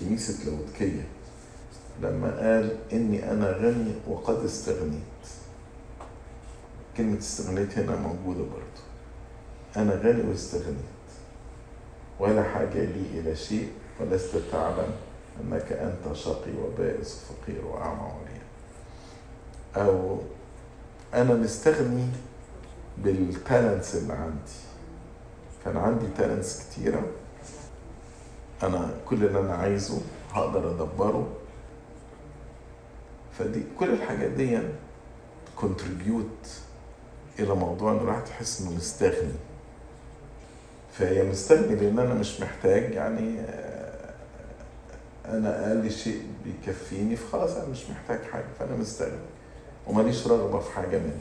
كنيسة 0.00 0.50
لودكية 0.50 1.06
لما 2.02 2.28
قال 2.40 2.76
إني 2.92 3.32
أنا 3.32 3.50
غني 3.50 3.92
وقد 4.08 4.44
استغنيت. 4.44 5.00
كلمة 6.96 7.18
استغنيت 7.18 7.78
هنا 7.78 7.96
موجودة 7.96 8.40
برضو 8.42 8.82
أنا 9.76 9.94
غني 9.94 10.28
واستغنيت. 10.30 11.00
ولا 12.20 12.42
حاجة 12.42 12.84
لي 12.84 13.20
إلى 13.20 13.36
شيء 13.36 13.68
ولست 14.00 14.36
تعلم 14.52 14.92
أنك 15.40 15.72
أنت 15.72 16.16
شقي 16.16 16.52
وبائس 16.64 17.20
وفقير 17.30 17.66
وأعمى 17.66 18.00
وعريان 18.00 18.40
أو 19.76 20.18
أنا 21.14 21.34
مستغني 21.34 22.06
بال 22.98 23.19
talents 23.19 23.94
اللي 23.96 24.12
عندي. 24.12 24.52
كان 25.64 25.76
عندي 25.76 26.06
talents 26.18 26.60
كتيرة. 26.62 27.02
أنا 28.62 28.94
كل 29.08 29.24
اللي 29.24 29.40
أنا 29.40 29.54
عايزه 29.54 30.00
هقدر 30.32 30.70
أدبره. 30.70 31.28
فدي 33.38 33.62
كل 33.78 33.90
الحاجات 33.92 34.30
دي 34.30 34.58
contribute 35.56 36.48
إلى 37.38 37.54
موضوع 37.54 37.92
إن 37.92 37.96
الواحد 37.96 38.28
يحس 38.28 38.60
إنه 38.60 38.70
مستغني. 38.70 39.32
فهي 40.92 41.22
مستغني 41.22 41.74
لأن 41.74 41.98
أنا 41.98 42.14
مش 42.14 42.40
محتاج 42.40 42.92
يعني 42.94 43.40
أنا 45.28 45.66
أقل 45.68 45.90
شيء 45.90 46.22
بيكفيني 46.44 47.16
فخلاص 47.16 47.50
أنا 47.50 47.66
مش 47.68 47.90
محتاج 47.90 48.22
حاجة 48.32 48.44
فأنا 48.58 48.76
مستغني. 48.76 49.18
وماليش 49.86 50.26
رغبة 50.26 50.60
في 50.60 50.70
حاجة 50.72 50.98
منه 50.98 51.20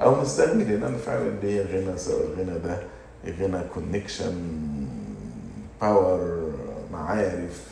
أو 0.00 0.20
مستغني 0.20 0.64
لأن 0.64 0.82
أنا 0.82 0.98
فعلا 0.98 1.30
ليا 1.42 1.62
غنى 1.64 1.98
سواء 1.98 2.26
الغنى 2.26 2.58
ده 2.58 2.82
غنى 3.26 3.62
connection 3.74 4.34
power 5.80 6.50
معارف 6.92 7.64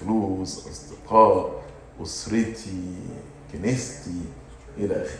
فلوس 0.00 0.66
أصدقاء 0.68 1.62
أسرتي 2.02 2.94
كنيستي 3.52 4.20
إلى 4.78 5.02
آخره. 5.02 5.18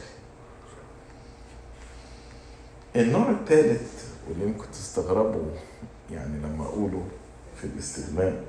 النوع 2.97 3.31
الثالث 3.31 4.05
واللي 4.29 4.45
يمكن 4.45 4.71
تستغربوا 4.73 5.51
يعني 6.12 6.38
لما 6.38 6.64
أقوله 6.64 7.03
في 7.57 7.64
الاستغناء 7.64 8.45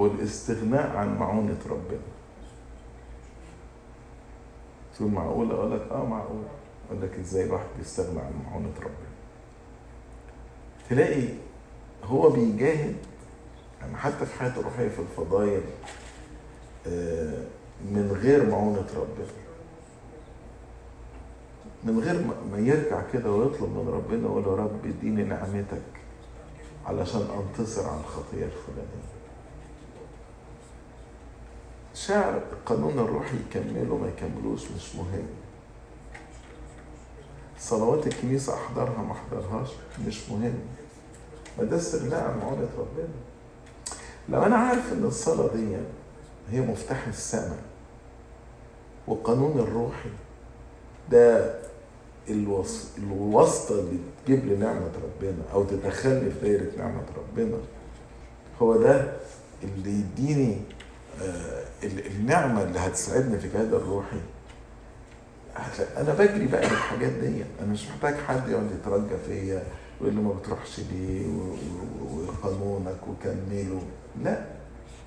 هو 0.00 0.06
الاستغناء 0.06 0.96
عن 0.96 1.18
معونة 1.18 1.58
ربنا. 1.70 2.00
تقول 4.96 5.10
معقولة 5.10 5.54
أقول 5.54 5.72
لك 5.72 5.82
آه 5.90 6.04
معقولة 6.04 6.48
أقول 6.90 7.02
لك 7.02 7.18
إزاي 7.18 7.44
الواحد 7.44 7.66
بيستغنى 7.78 8.20
عن 8.20 8.32
معونة 8.46 8.72
ربنا. 8.80 9.12
تلاقي 10.90 11.28
هو 12.04 12.30
بيجاهد 12.30 12.96
يعني 13.80 13.96
حتى 13.96 14.26
في 14.26 14.38
حياته 14.38 14.60
الروحية 14.60 14.88
في 14.88 14.98
الفضايل 14.98 15.62
آه، 16.86 17.44
من 17.84 18.18
غير 18.22 18.50
معونة 18.50 18.86
ربنا. 18.96 19.26
من 21.84 22.00
غير 22.00 22.24
ما- 22.52 22.58
يرجع 22.58 23.02
كده 23.12 23.32
ويطلب 23.32 23.68
من 23.70 23.88
ربنا 23.88 24.28
ويقول 24.28 24.44
له 24.44 24.56
رب 24.64 24.86
اديني 24.86 25.22
نعمتك 25.24 25.82
علشان 26.86 27.20
أنتصر 27.20 27.88
على 27.88 28.00
الخطية 28.00 28.44
الفلانية. 28.44 29.21
شاعر 32.06 32.42
القانون 32.52 32.98
الروحي 32.98 33.36
يكمله 33.36 33.96
ما 33.96 34.08
يكملوش 34.08 34.62
مش 34.76 34.94
مهم 34.96 35.26
صلوات 37.58 38.06
الكنيسة 38.06 38.54
أحضرها 38.54 39.02
ما 39.02 39.12
أحضرهاش 39.12 39.68
مش 40.06 40.30
مهم 40.30 40.54
ما 41.58 41.64
ده 41.64 41.76
استغناء 41.76 42.24
عن 42.24 42.38
معونة 42.38 42.68
ربنا 42.78 43.08
لو 44.28 44.42
أنا 44.42 44.56
عارف 44.56 44.92
إن 44.92 45.04
الصلاة 45.04 45.54
دي 45.56 45.76
هي 46.50 46.60
مفتاح 46.60 47.06
السماء 47.06 47.62
والقانون 49.06 49.58
الروحي 49.58 50.08
ده. 51.10 51.54
الواسطة 52.98 53.80
اللي 53.80 53.98
تجيب 54.26 54.44
لي 54.46 54.56
نعمة 54.56 54.90
ربنا 55.04 55.42
أو 55.52 55.64
تدخلني 55.64 56.30
في 56.30 56.40
دايرة 56.42 56.76
نعمة 56.78 57.02
ربنا 57.18 57.56
هو 58.62 58.76
ده 58.76 59.12
اللي 59.62 59.90
يديني 59.90 60.58
آه، 61.22 61.64
ال- 61.84 62.06
النعمة 62.06 62.62
اللي 62.62 62.78
هتساعدني 62.78 63.38
في 63.38 63.46
الجهاد 63.46 63.74
الروحي 63.74 64.20
أنا 65.96 66.14
بجري 66.14 66.46
بقى 66.46 66.60
بالحاجات 66.68 67.12
دي 67.12 67.44
أنا 67.60 67.72
مش 67.72 67.88
محتاج 67.88 68.14
حد 68.28 68.48
يقعد 68.48 68.70
يترجى 68.80 69.16
فيا 69.26 69.62
ويقول 70.00 70.14
لي 70.16 70.22
ما 70.22 70.32
بتروحش 70.32 70.80
ليه؟ 70.80 71.26
وقانونك 72.12 72.96
وكمله. 73.08 73.82
لا 74.22 74.44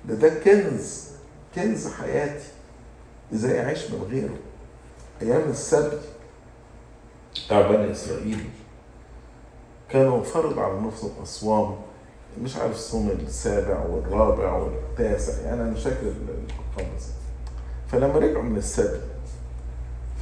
ده 0.08 0.14
ده 0.14 0.28
كنز 0.44 1.04
كنز 1.54 1.88
حياتي 1.88 2.44
إزاي 3.34 3.60
أعيش 3.64 3.90
من 3.90 4.02
غيره؟ 4.10 4.36
أيام 5.22 5.50
السبت 5.50 6.00
بتاع 7.46 7.60
بني 7.70 7.92
إسرائيل 7.92 8.44
كانوا 9.88 10.22
فرض 10.22 10.58
على 10.58 10.80
نفسهم 10.80 11.10
أصوام 11.22 11.76
مش 12.42 12.56
عارف 12.56 12.74
الصوم 12.74 13.10
السابع 13.10 13.84
والرابع 13.86 14.52
والتاسع 14.52 15.40
يعني 15.42 15.62
أنا 15.62 15.70
مش 15.70 15.86
الارقام 15.86 16.92
فلما 17.88 18.18
رجعوا 18.18 18.42
من 18.42 18.56
السبت 18.56 19.00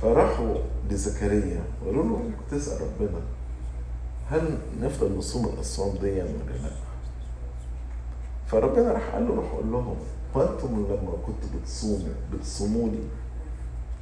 فراحوا 0.03 0.55
لزكريا 0.91 1.63
وقالوا 1.83 2.05
له 2.05 2.31
تسأل 2.51 2.81
ربنا 2.81 3.21
هل 4.31 4.59
نفضل 4.83 5.17
نصوم 5.19 5.47
الأصوام 5.47 5.97
دي 5.97 6.11
ولا 6.13 6.23
لا؟ 6.63 6.71
فربنا 8.47 8.93
راح 8.93 9.11
قال 9.15 9.29
له 9.29 9.35
روح 9.35 9.53
قول 9.53 9.73
لهم 9.73 9.97
هو 10.37 10.43
أنتم 10.43 10.69
لما 10.69 11.13
كنتوا 11.27 11.49
بتصوموا 11.61 12.09
بتصوموا 12.33 12.89
لي 12.89 12.99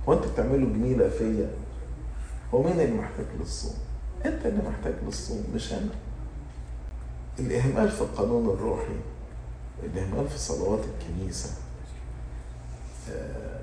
هو 0.08 0.12
أنتوا 0.12 0.30
بتعملوا 0.32 0.68
جميلة 0.72 1.08
فيا 1.08 1.50
هو 2.54 2.62
مين 2.62 2.80
اللي 2.80 2.94
محتاج 2.94 3.26
للصوم؟ 3.40 3.74
أنت 4.26 4.46
اللي 4.46 4.62
محتاج 4.68 4.94
للصوم 5.06 5.44
مش 5.54 5.72
أنا 5.72 5.88
الإهمال 7.38 7.90
في 7.90 8.00
القانون 8.00 8.48
الروحي 8.48 8.96
الإهمال 9.82 10.28
في 10.28 10.38
صلوات 10.38 10.80
الكنيسة 10.84 11.50
آه، 13.10 13.60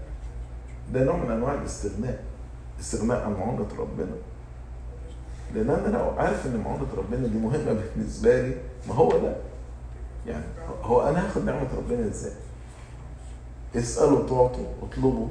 ده 0.93 1.03
نوع 1.03 1.15
من 1.15 1.31
أنواع 1.31 1.53
الاستغناء 1.53 2.23
استغناء 2.79 3.21
عن 3.25 3.33
معونة 3.33 3.67
ربنا. 3.79 4.11
لأن 5.55 5.69
أنا 5.69 5.97
لو 5.97 6.09
عارف 6.09 6.45
إن 6.45 6.57
معونة 6.57 6.87
ربنا 6.97 7.27
دي 7.27 7.37
مهمة 7.37 7.73
بالنسبة 7.95 8.41
لي 8.41 8.55
ما 8.87 8.95
هو 8.95 9.09
ده؟ 9.11 9.35
يعني 10.27 10.43
هو 10.83 11.09
أنا 11.09 11.25
هاخد 11.27 11.45
نعمة 11.45 11.67
ربنا 11.77 12.07
إزاي؟ 12.07 12.31
اسألوا 13.75 14.19
تعطوا 14.21 14.65
اطلبوا 14.83 15.27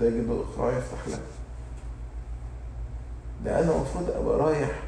تجدوا 0.00 0.44
اقرا 0.44 0.72
يفتح 0.78 1.08
لك. 1.08 1.22
ده 3.44 3.60
أنا 3.60 3.72
المفروض 3.76 4.10
أبقى 4.10 4.38
رايح 4.38 4.82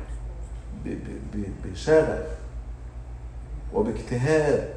بشغف. 1.64 2.37
وباجتهاد 3.74 4.74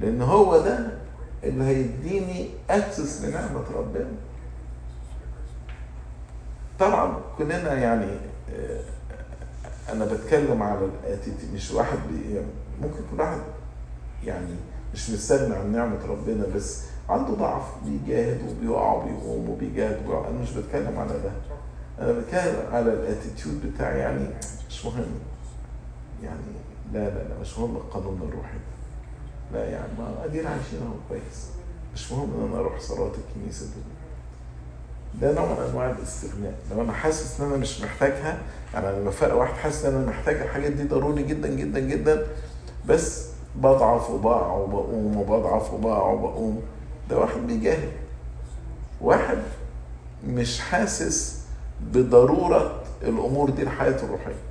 لأن 0.00 0.22
هو 0.22 0.58
ده 0.58 0.90
اللي 1.44 1.64
هيديني 1.64 2.48
أكسس 2.70 3.24
لنعمة 3.24 3.64
ربنا. 3.76 4.10
طبعا 6.78 7.20
كلنا 7.38 7.74
يعني 7.74 8.06
آه، 8.54 8.80
أنا 9.92 10.04
بتكلم 10.04 10.62
على 10.62 10.80
الآتيتي 10.84 11.46
مش 11.54 11.70
واحد 11.70 11.98
بي 12.10 12.34
يعني 12.34 12.46
ممكن 12.82 13.00
كل 13.10 13.20
واحد 13.20 13.38
يعني 14.24 14.54
مش 14.94 15.10
مستغني 15.10 15.54
عن 15.56 15.72
نعمة 15.72 16.06
ربنا 16.06 16.46
بس 16.54 16.82
عنده 17.08 17.34
ضعف 17.34 17.62
بيجاهد 17.84 18.40
وبيقع 18.50 18.92
وبيقوم 18.92 19.48
وبيجاهد 19.50 19.98
وبيقع. 20.04 20.28
أنا 20.28 20.38
مش 20.38 20.50
بتكلم 20.52 20.98
على 20.98 21.12
ده. 21.24 21.30
أنا 22.04 22.12
بتكلم 22.12 22.56
على 22.72 22.92
الآتيتيود 22.92 23.72
بتاعي 23.74 23.98
يعني 23.98 24.28
مش 24.68 24.84
مهم. 24.84 25.06
يعني 26.22 26.40
لا 26.92 26.98
لا 26.98 27.28
لا 27.28 27.40
مش 27.40 27.58
مهم 27.58 27.76
القانون 27.76 28.20
الروحي 28.28 28.58
لا 29.52 29.64
يعني 29.70 29.92
ما 29.98 30.24
ادير 30.24 30.46
عايشين 30.46 30.78
اهو 30.82 30.94
كويس. 31.08 31.48
مش 31.94 32.12
مهم 32.12 32.30
ان 32.34 32.48
أنا 32.50 32.60
أروح 32.60 32.80
صلاه 32.80 33.10
الكنيسة 33.28 33.66
دي. 33.66 33.82
ده 35.20 35.32
نوع 35.32 35.44
من 35.44 35.66
أنواع 35.70 35.90
الاستغناء. 35.90 36.54
لو 36.70 36.82
أنا 36.82 36.92
حاسس 36.92 37.40
إن 37.40 37.46
أنا 37.46 37.56
مش 37.56 37.80
محتاجها 37.80 38.38
يعني 38.74 39.00
لما 39.00 39.10
فرق 39.10 39.34
واحد 39.34 39.54
حاسس 39.54 39.84
إن 39.84 39.94
أنا 39.94 40.06
محتاج 40.06 40.36
الحاجات 40.36 40.72
دي 40.72 40.84
ضروري 40.84 41.22
جدا 41.22 41.48
جدا 41.48 41.78
جدا 41.80 42.26
بس 42.88 43.28
بضعف 43.56 44.10
وبقع 44.10 44.52
وبقوم 44.52 45.16
وبضعف 45.16 45.72
وبقع 45.74 46.02
وبقوم. 46.12 46.62
ده 47.10 47.18
واحد 47.18 47.40
بيجاهد 47.46 47.92
واحد 49.00 49.38
مش 50.26 50.60
حاسس 50.60 51.42
بضرورة 51.80 52.82
الأمور 53.02 53.50
دي 53.50 53.64
لحياته 53.64 54.04
الروحية. 54.04 54.47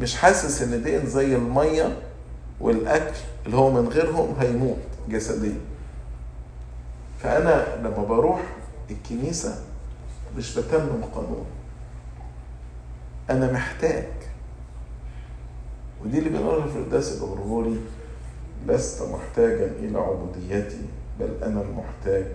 مش 0.00 0.16
حاسس 0.16 0.62
إن 0.62 0.82
دي 0.82 1.06
زي 1.06 1.36
المية 1.36 1.98
والأكل 2.60 3.16
اللي 3.46 3.56
هو 3.56 3.70
من 3.70 3.88
غيرهم 3.88 4.34
هيموت 4.40 4.78
جسديا. 5.08 5.58
فأنا 7.22 7.76
لما 7.82 8.04
بروح 8.04 8.40
الكنيسة 8.90 9.62
مش 10.36 10.58
بتمم 10.58 11.04
قانون 11.14 11.46
أنا 13.30 13.52
محتاج. 13.52 14.04
ودي 16.04 16.18
اللي 16.18 16.30
بنقولها 16.30 16.66
في 16.66 16.78
القداس 16.78 17.12
الغرغوري 17.18 17.80
لست 18.66 19.02
محتاجا 19.02 19.66
إلى 19.66 19.98
عبوديتي 19.98 20.86
بل 21.20 21.28
أنا 21.42 21.62
المحتاج 21.62 22.26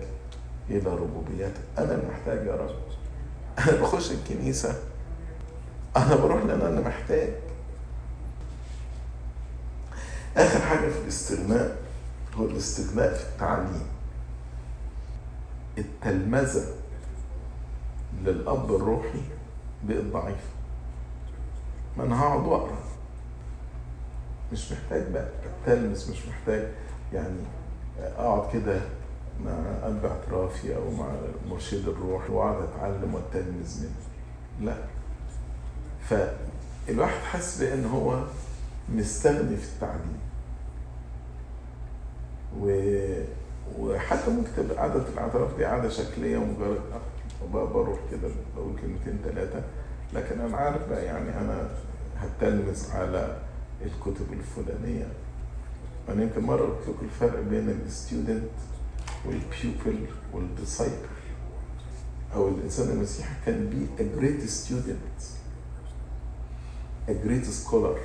إلى 0.70 0.90
ربوبيتك 0.90 1.60
أنا 1.78 1.94
المحتاج 1.94 2.46
يا 2.46 2.52
رب. 2.54 2.74
أنا 3.58 3.80
بخش 3.82 4.10
الكنيسة 4.12 4.74
أنا 5.96 6.16
بروح 6.16 6.42
لأن 6.44 6.60
أنا 6.60 6.80
محتاج. 6.80 7.32
آخر 10.36 10.60
حاجة 10.60 10.88
في 10.90 10.98
الاستغناء 11.04 11.76
هو 12.34 12.44
الاستغناء 12.44 13.14
في 13.14 13.22
التعليم. 13.24 13.86
التلمذة 15.78 16.64
للأب 18.24 18.74
الروحي 18.74 19.20
بقت 19.84 20.04
ضعيفة. 20.04 20.50
ما 21.98 22.04
أنا 22.04 22.20
هقعد 22.20 22.40
وأقرأ. 22.46 22.78
مش 24.52 24.72
محتاج 24.72 25.02
بقى 25.12 25.28
أتلمس 25.64 26.10
مش 26.10 26.26
محتاج 26.26 26.68
يعني 27.12 27.38
أقعد 28.00 28.52
كده 28.52 28.80
مع 29.44 29.52
أب 29.82 30.04
اعترافي 30.04 30.76
أو 30.76 30.90
مع 30.90 31.08
مرشد 31.48 31.88
الروح 31.88 32.30
وأقعد 32.30 32.62
أتعلم 32.62 33.14
وأتلمذ 33.14 33.80
منه. 33.82 33.94
لا. 34.60 34.76
فالواحد 36.08 37.20
حاسس 37.22 37.60
بأن 37.62 37.84
هو 37.84 38.24
مستغني 38.88 39.56
في 39.56 39.68
التعليم. 39.74 40.18
و... 42.60 42.66
وحتى 43.78 44.30
ممكن 44.30 44.50
تبقى 44.56 44.76
قعدة 44.76 45.08
الاعتراف 45.08 45.56
دي 45.56 45.64
قعدة 45.64 45.88
شكلية 45.88 46.38
مجرد 46.38 46.80
بروح 47.52 47.98
كده 48.10 48.28
بقول 48.56 48.76
كلمتين 48.80 49.18
ثلاثة 49.24 49.62
لكن 50.14 50.40
أنا 50.40 50.56
عارف 50.56 50.88
بقى 50.88 51.04
يعني 51.04 51.38
أنا 51.40 51.68
هتتلمذ 52.18 52.90
على 52.90 53.38
الكتب 53.84 54.26
الفلانية. 54.32 55.06
أنا 56.08 56.22
يمكن 56.22 56.40
مرة 56.42 56.62
قلت 56.66 56.88
لكم 56.88 57.04
الفرق 57.04 57.40
بين 57.40 57.68
ال 57.86 57.94
student 57.94 58.50
وال 59.26 59.49
pupil 59.49 60.06
وال 60.32 60.46
disciple. 60.46 61.06
أو 62.34 62.48
الإنسان 62.48 62.90
المسيحي 62.90 63.34
can 63.46 63.66
be 63.70 63.86
a 64.04 64.20
great 64.20 64.48
student 64.50 65.22
a 67.08 67.12
great 67.26 67.46
scholar. 67.46 67.98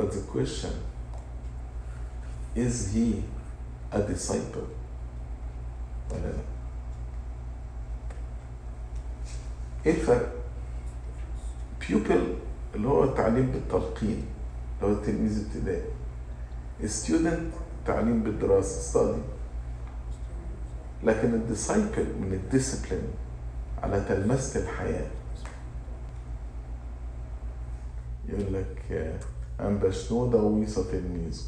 But 0.00 0.10
the 0.12 0.20
question 0.32 0.72
is 2.56 2.92
he 2.94 3.22
a 3.92 4.00
disciple? 4.00 4.66
ولا 6.10 6.20
لا 6.20 6.42
إيه 9.86 9.92
الفرق؟ 9.94 10.32
pupil 11.88 12.34
اللي 12.74 12.88
هو 12.88 13.04
التعليم 13.04 13.50
بالتلقين 13.50 14.24
اللي 14.82 14.92
هو 14.92 14.98
التلميذ 14.98 15.46
ابتدائي 15.46 15.84
student 16.86 17.52
تعليم 17.86 18.22
بالدراسة 18.22 18.80
study 18.80 19.22
لكن 21.04 21.34
ال 21.34 21.42
disciple 21.42 22.06
من 22.20 22.32
ال 22.32 22.39
discipline 22.39 23.08
على 23.82 24.04
تلمذة 24.08 24.60
الحياة. 24.62 25.10
يقول 28.28 28.54
لك 28.54 29.16
أنبا 29.60 29.90
شنودة 29.90 30.38
ويصة 30.38 30.90
تلميذه 30.92 31.42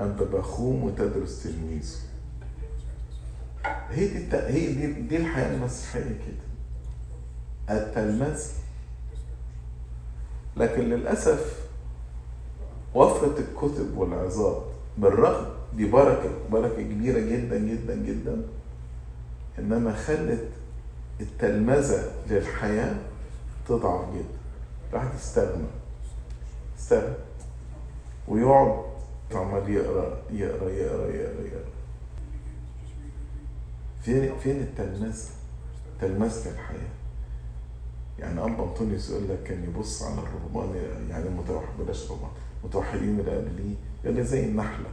أنبا 0.00 0.24
بخوم 0.24 0.84
وتادرس 0.84 1.42
تلميذه 1.42 1.96
هي 3.90 4.06
دي. 4.08 4.36
هي 4.36 4.72
دي, 4.72 4.92
دي 4.92 5.16
الحياة 5.16 5.54
المسيحية 5.54 6.00
كده. 6.02 6.44
التلمذة 7.76 8.44
لكن 10.56 10.82
للأسف 10.82 11.64
وفرة 12.94 13.34
الكتب 13.38 13.96
والعظات 13.98 14.62
بالرغم 14.98 15.46
دي 15.76 15.84
بركة 15.90 16.30
بركة 16.52 16.82
كبيرة 16.82 17.18
جدا 17.20 17.58
جدا 17.58 17.94
جدا 17.94 18.42
إنما 19.58 19.92
خلت 19.92 20.48
التلمذة 21.20 22.10
للحياة 22.30 22.96
تضعف 23.68 24.14
جدا. 24.14 24.38
الواحد 24.90 25.14
يستغنى 25.14 25.66
استغنى 26.78 27.14
ويقعد 28.28 28.84
عمال 29.34 29.70
يقرأ 29.70 30.22
يقرأ 30.30 30.70
يقرأ 30.70 31.08
يقرأ 31.08 31.46
يقرأ. 31.46 31.70
فين 34.02 34.38
فين 34.38 34.56
التلمذة؟ 34.60 35.28
تلمذة 36.00 36.50
الحياة. 36.50 36.94
يعني 38.18 38.40
أبا 38.40 38.64
أنطونيوس 38.64 39.10
يقول 39.10 39.28
لك 39.28 39.42
كان 39.42 39.64
يبص 39.64 40.02
على 40.02 40.14
الرهبان 40.20 40.76
يعني 41.10 41.26
المتوحد 41.28 41.68
بلاش 41.78 42.10
رهبان. 42.10 42.30
المتوحدين 42.62 43.20
اللي 43.20 43.36
قبليه 43.36 43.74
يقول 44.04 44.16
لك 44.16 44.22
زي 44.24 44.44
النحلة. 44.44 44.88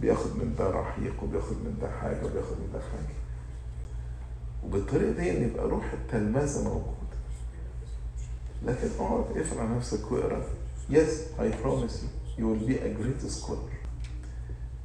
بياخد 0.00 0.36
من 0.36 0.54
ده 0.58 0.70
رحيق 0.70 1.22
وبياخد 1.22 1.56
من 1.56 1.78
ده 1.82 1.90
حاجة 1.90 2.24
وبياخد 2.24 2.56
من 2.60 2.70
ده 2.72 2.80
حاجة 2.80 3.16
وبالطريقة 4.64 5.12
دي 5.12 5.28
يبقى 5.28 5.68
روح 5.68 5.92
التلمذة 5.92 6.64
موجودة 6.64 6.96
لكن 8.62 8.88
اقعد 9.00 9.24
على 9.58 9.68
نفسك 9.76 10.12
واقرأ. 10.12 10.42
Yes, 10.90 11.38
I 11.38 11.48
promise 11.62 12.02
you, 12.02 12.08
you 12.38 12.42
will 12.48 12.66
be 12.68 12.74
a 12.78 12.88
great 12.98 13.30
scholar. 13.30 13.72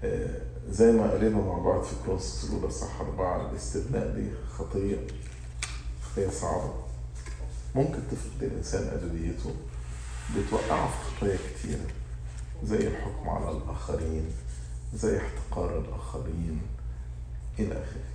آه 0.04 0.42
زي 0.70 0.92
ما 0.92 1.12
قرينا 1.12 1.38
مع 1.38 1.58
بعض 1.58 1.84
في 1.84 1.96
كورس 2.06 2.50
الأولى 2.50 2.72
صح 2.72 3.02
أربعة 3.02 3.50
الاستثناء 3.50 4.16
دي 4.16 4.30
خطية 4.58 5.08
خطية 6.02 6.30
صعبة. 6.30 6.74
ممكن 7.76 8.00
تفقد 8.12 8.44
الإنسان 8.44 8.88
أبديته 8.88 9.56
بتوقعه 10.38 10.90
في 10.90 10.98
خطايا 11.18 11.38
كتيرة 11.38 11.86
زي 12.64 12.88
الحكم 12.88 13.30
على 13.30 13.58
الآخرين 13.58 14.26
زي 14.96 15.18
احتقار 15.18 15.80
الآخرين 15.80 16.62
إلى 17.60 17.74
آخره. 17.74 18.12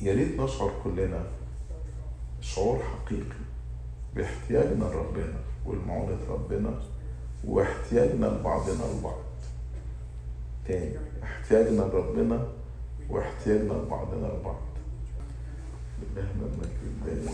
يا 0.00 0.14
ريت 0.14 0.40
نشعر 0.40 0.72
كلنا 0.84 1.26
شعور 2.40 2.82
حقيقي 2.82 3.40
باحتياجنا 4.14 4.84
لربنا 4.84 5.38
والمعونة 5.66 6.18
ربنا. 6.28 6.80
واحتياجنا 7.46 8.26
لبعضنا 8.26 8.84
البعض 8.96 9.18
تاني 10.66 10.96
احتياجنا 11.22 11.82
لربنا 11.82 12.46
واحتياجنا 13.10 13.72
لبعضنا 13.72 14.32
البعض 14.36 14.60
لله 16.02 16.30
المجد 16.30 16.76
الدائم 16.82 17.28